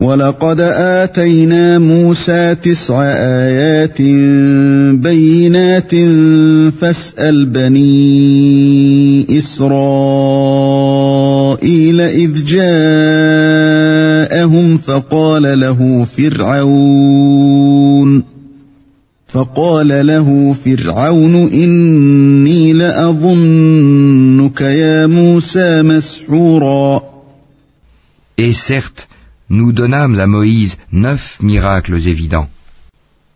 ولقد 0.00 0.60
آتينا 0.60 1.78
موسى 1.78 2.54
تسع 2.54 3.02
آيات 3.04 4.02
بينات 5.02 5.94
فاسأل 6.80 7.46
بني 7.46 9.26
إسرائيل 9.38 9.60
إذ 12.00 12.44
جاءهم 12.44 12.66
فقال 14.76 15.60
له 15.60 16.04
فرعون 16.04 17.50
فقال 19.29 20.07
له 20.07 20.53
فرعون 20.53 21.35
إني 21.35 22.73
لأظنك 22.73 24.61
يا 24.61 25.07
موسى 25.07 25.81
مسحورا 25.81 27.01
Et 28.37 28.53
certes, 28.53 29.07
nous 29.49 29.71
donnâmes 29.71 30.19
à 30.19 30.27
Moïse 30.27 30.77
neuf 30.91 31.37
miracles 31.41 32.07
évidents. 32.07 32.49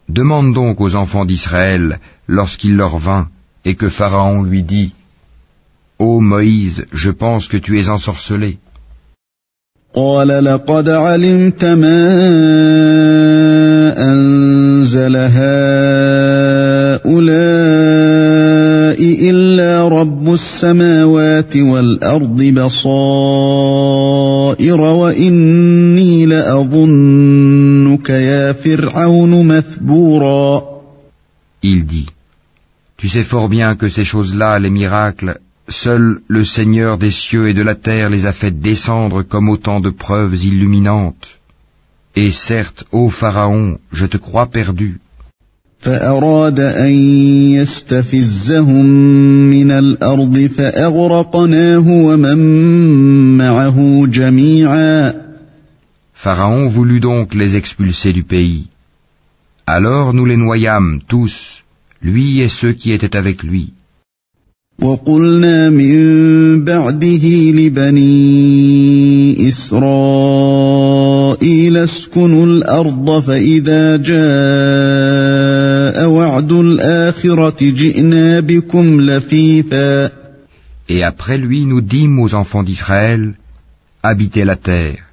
Demande 0.10 0.54
donc 0.54 0.82
aux 0.82 0.95
enfants 0.95 1.26
d'Israël, 1.26 2.00
lorsqu'il 2.28 2.76
leur 2.76 2.97
vint, 2.97 3.30
et 3.66 3.76
que 3.76 3.89
Pharaon 3.89 4.43
lui 4.43 4.64
dit, 4.64 4.93
Ô 6.00 6.20
Moïse, 6.22 6.86
je 6.91 7.12
pense 7.12 7.47
que 7.47 7.58
tu 7.58 7.80
es 7.80 7.89
ensorcelé. 7.89 8.58
قال 9.97 10.28
لقد 10.45 10.88
علمت 10.88 11.64
ما 11.64 12.14
أنزل 14.12 15.16
هؤلاء 15.16 15.55
إلا 19.30 19.88
رب 19.88 20.34
السماوات 20.34 21.57
والأرض 21.57 22.42
بصائر 22.42 22.80
وإني 24.80 26.26
لأظنك 26.26 28.11
يا 28.11 28.53
فرعون 28.53 29.47
مثبورا. 29.47 30.62
Il 31.62 31.86
dit 31.86 32.09
Tu 32.97 33.09
sais 33.09 33.22
fort 33.22 33.49
bien 33.49 33.76
que 33.76 33.88
ces 33.88 34.05
choses-là, 34.05 34.59
les 34.59 34.70
miracles, 34.70 35.38
seul 35.69 36.21
le 36.29 36.45
Seigneur 36.45 36.99
des 36.99 37.11
cieux 37.11 37.49
et 37.49 37.55
de 37.55 37.62
la 37.62 37.75
terre 37.75 38.11
les 38.11 38.27
a 38.27 38.33
fait 38.33 38.51
descendre 38.51 39.23
comme 39.23 39.49
autant 39.49 39.81
de 39.81 39.91
preuves 39.91 40.37
illuminantes. 40.45 41.39
Et 42.17 42.31
certes, 42.31 42.85
ô 42.93 43.09
Pharaon, 43.09 43.79
je 43.93 44.07
te 44.07 44.17
crois 44.17 44.47
perdu. 44.47 45.01
Pharaon 56.25 56.69
voulut 56.69 57.01
donc 57.01 57.35
les 57.35 57.57
expulser 57.57 58.12
du 58.12 58.23
pays. 58.23 58.69
Alors 59.67 60.15
nous 60.15 60.25
les 60.25 60.37
noyâmes 60.39 61.01
tous, 61.07 61.62
lui 62.01 62.41
et 62.41 62.49
ceux 62.49 62.73
qui 62.73 62.93
étaient 62.93 63.17
avec 63.17 63.43
lui. 63.43 63.75
وقلنا 64.82 65.70
من 65.70 66.64
بعده 66.64 67.26
لبني 67.60 69.50
إسرائيل 69.50 70.89
اسكنوا 71.78 72.45
الأرض 72.45 73.20
فإذا 73.20 73.97
جاء 73.97 74.20
وعد 76.10 76.52
الآخرة 76.52 77.58
جئنا 77.62 78.39
بكم 78.39 79.02
لفيفا 79.02 80.12
Et 80.91 81.04
après 81.04 81.38
lui, 81.38 81.66
nous 81.66 81.82
dîmes 81.82 82.18
aux 82.20 82.34
enfants 82.34 82.64
d'Israël, 82.64 83.36
habitez 84.02 84.43
la 84.43 84.56
terre. 84.56 85.04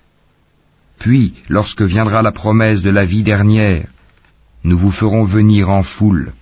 Puis, 0.99 1.35
lorsque 1.51 1.83
viendra 1.83 2.23
la 2.23 2.33
promesse 2.33 2.81
de 2.81 2.89
la 2.89 3.05
vie 3.05 3.23
dernière, 3.23 3.85
nous 4.65 4.79
vous 4.79 4.91
ferons 4.91 5.25
venir 5.25 5.69
en 5.69 5.83
foule. 5.83 6.33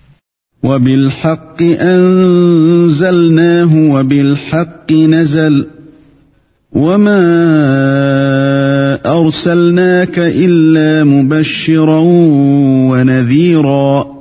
وبالحق 0.65 1.63
أنزلناه 1.63 3.73
وبالحق 3.95 4.93
نزل 4.93 5.67
وما 6.73 7.21
أرسلناك 9.07 10.19
إلا 10.19 11.05
مبشرا 11.05 11.99
ونذيرا 12.91 14.15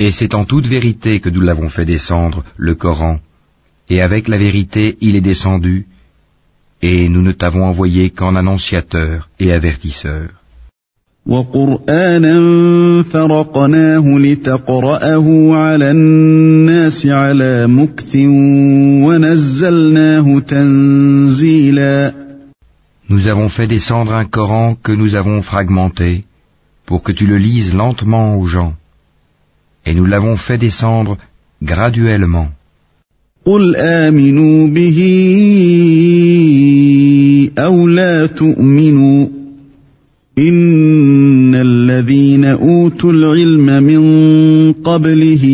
Et 0.00 0.12
c'est 0.12 0.34
en 0.34 0.44
toute 0.44 0.66
vérité 0.66 1.18
que 1.20 1.28
nous 1.28 1.40
l'avons 1.40 1.68
fait 1.68 1.84
descendre, 1.84 2.44
le 2.56 2.74
Coran, 2.76 3.18
et 3.90 4.00
avec 4.00 4.28
la 4.28 4.38
vérité 4.38 4.96
il 5.00 5.16
est 5.16 5.26
descendu, 5.32 5.86
et 6.80 7.08
nous 7.08 7.22
ne 7.22 7.32
t'avons 7.32 7.64
envoyé 7.64 8.10
qu'en 8.10 8.36
annonciateur 8.36 9.28
et 9.40 9.52
avertisseur. 9.52 10.28
وقرآنا 11.28 12.34
فرقناه 13.02 14.18
لتقرأه 14.18 15.54
على 15.54 15.90
الناس 15.90 17.06
على 17.06 17.66
مكث 17.66 18.16
ونزلناه 19.06 20.38
تنزيلا 20.38 22.14
Nous 23.10 23.26
avons 23.26 23.48
fait 23.48 23.66
descendre 23.66 24.12
un 24.14 24.26
Coran 24.26 24.74
que 24.74 24.92
nous 24.92 25.14
avons 25.14 25.40
fragmenté 25.42 26.24
pour 26.86 27.02
que 27.02 27.12
tu 27.12 27.26
le 27.26 27.38
lises 27.38 27.72
lentement 27.74 28.36
aux 28.36 28.46
gens. 28.46 28.74
Et 29.86 29.94
nous 29.94 30.04
l'avons 30.04 30.36
fait 30.36 30.58
descendre 30.58 31.16
graduellement. 31.62 32.48
قل 33.44 33.76
آمنوا 33.76 34.66
به 34.66 34.98
أو 37.58 37.88
لا 37.88 38.26
تؤمنوا 38.26 39.26
إن 40.38 41.54
الذين 41.54 42.44
أوتوا 42.44 43.12
العلم 43.12 43.82
من 43.82 44.02
قبله 44.72 45.44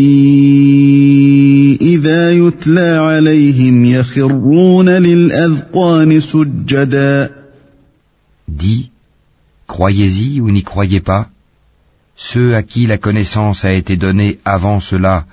إذا 1.81 2.33
يتلى 2.33 2.89
عليهم 2.89 3.85
يخرون 3.85 4.89
للأذقان 4.89 6.21
سجدا 6.21 7.31
Dis, 8.47 8.91
croyez-y 9.67 10.41
ou 10.41 10.51
n'y 10.51 10.63
croyez 10.63 11.01
pas, 11.01 11.29
ceux 12.15 12.55
à 12.55 12.63
qui 12.63 12.87
la 12.87 12.99
connaissance 12.99 13.65
a 13.65 13.73
été 13.73 13.97
donnée 13.97 14.39
avant 14.45 14.81
cela, 14.81 15.25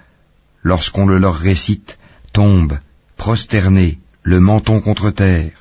lorsqu'on 0.64 1.06
le 1.06 1.18
leur 1.18 1.36
récite, 1.36 1.98
tombent, 2.34 2.80
prosternés, 3.18 4.00
le 4.24 4.40
menton 4.40 4.80
contre 4.80 5.12
terre. 5.12 5.52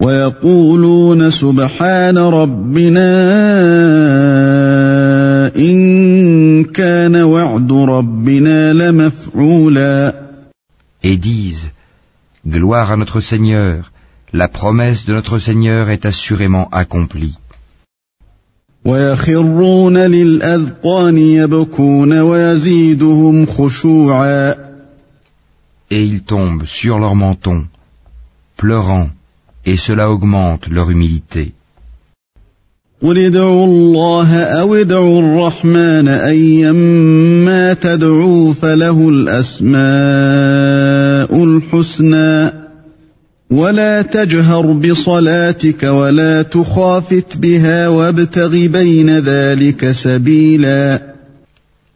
ويقولون 0.00 1.30
سبحان 1.30 2.18
ربنا 2.18 3.10
إن 5.56 6.64
كان 6.64 7.16
وعد 7.16 7.72
ربنا 7.72 8.72
لمفعولا 8.72 10.14
Et 11.02 11.16
disent, 11.16 11.70
Gloire 12.46 12.92
à 12.92 12.96
notre 12.96 13.20
Seigneur, 13.20 13.92
la 14.32 14.48
promesse 14.48 15.04
de 15.04 15.12
notre 15.12 15.38
Seigneur 15.38 15.90
est 15.90 16.06
assurément 16.06 16.68
accomplie. 16.72 17.36
ويخرون 18.84 19.96
للأذقان 19.96 21.18
يبكون 21.18 22.20
ويزيدهم 22.20 23.46
خشوعا 23.46 24.54
Et 25.90 26.04
ils 26.04 26.22
tombent 26.22 26.64
sur 26.64 26.98
leur 26.98 27.14
menton, 27.14 27.66
pleurant, 28.56 29.10
et 29.66 29.76
cela 29.76 30.10
augmente 30.10 30.68
leur 30.68 30.90
humilité. 30.90 31.52
قل 33.02 33.18
ادعوا 33.18 33.66
الله 33.66 34.42
أو 34.42 34.74
ادعوا 34.74 35.20
الرحمن 35.20 36.08
أيما 36.08 37.74
تدعوا 37.74 38.52
فله 38.52 39.08
الأسماء 39.08 39.70
الحسنى 41.44 42.52
ولا 43.50 44.02
تجهر 44.02 44.72
بصلاتك 44.72 45.82
ولا 45.82 46.42
تخافت 46.42 47.36
بها 47.36 47.88
وابتغ 47.88 48.66
بين 48.66 49.18
ذلك 49.18 49.90
سبيلا 49.92 51.10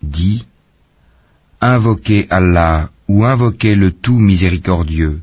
Dis, 0.03 0.45
invoquez 1.61 2.27
Allah 2.31 2.89
ou 3.09 3.25
invoquez 3.25 3.75
le 3.75 3.91
tout 3.91 4.19
miséricordieux. 4.19 5.21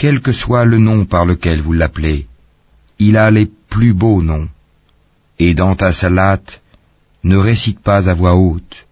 quel 0.00 0.22
que 0.22 0.32
soit 0.32 0.64
le 0.64 0.78
nom 0.78 1.04
par 1.04 1.26
lequel 1.26 1.60
vous 1.60 1.74
l'appelez, 1.74 2.26
il 2.98 3.18
a 3.18 3.30
les 3.30 3.50
plus 3.68 3.92
beaux 3.92 4.22
noms. 4.22 4.48
Et 5.38 5.52
dans 5.52 5.74
ta 5.76 5.92
salate, 5.92 6.62
ne 7.22 7.36
récite 7.36 7.80
pas 7.80 8.08
à 8.08 8.14
voix 8.14 8.34
haute, 8.34 8.86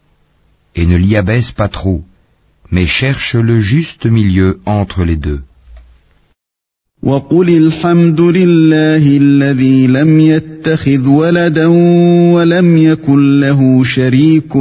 et 0.74 0.84
ne 0.84 0.96
l'y 0.96 1.16
abaisse 1.16 1.50
pas 1.50 1.70
trop, 1.70 2.04
mais 2.70 2.86
cherche 2.86 3.36
le 3.36 3.58
juste 3.58 4.04
milieu 4.04 4.60
entre 4.66 5.02
les 5.02 5.16
deux. 5.16 5.42
وقل 7.03 7.49
الحمد 7.49 8.21
لله 8.21 9.17
الذي 9.17 9.87
لم 9.87 10.19
يتخذ 10.19 11.07
ولدا 11.07 11.67
ولم 12.35 12.77
يكن 12.77 13.39
له 13.39 13.83
شريك 13.83 14.53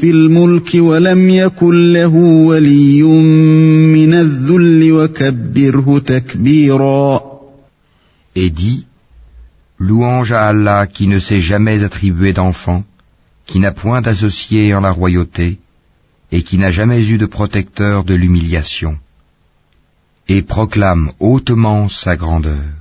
في 0.00 0.10
الملك 0.10 0.70
ولم 0.74 1.30
يكن 1.30 1.92
له 1.92 2.14
ولي 2.48 3.02
من 3.96 4.14
الذل 4.14 4.92
وكبره 4.92 5.98
تكبيرا 5.98 7.20
Et 8.38 8.50
dis, 8.50 8.86
louange 9.78 10.32
à 10.32 10.48
Allah 10.48 10.86
qui 10.86 11.06
ne 11.06 11.18
s'est 11.18 11.40
jamais 11.40 11.82
attribué 11.84 12.32
d'enfant, 12.32 12.84
qui 13.46 13.60
n'a 13.60 13.72
point 13.72 14.00
d'associé 14.02 14.74
en 14.74 14.80
la 14.80 14.90
royauté, 14.90 15.58
et 16.32 16.42
qui 16.42 16.58
n'a 16.58 16.70
jamais 16.70 17.02
eu 17.06 17.16
de 17.18 17.26
protecteur 17.26 18.04
de 18.04 18.14
l'humiliation. 18.14 18.98
et 20.33 20.43
proclame 20.43 21.11
hautement 21.19 21.89
sa 21.89 22.15
grandeur. 22.15 22.80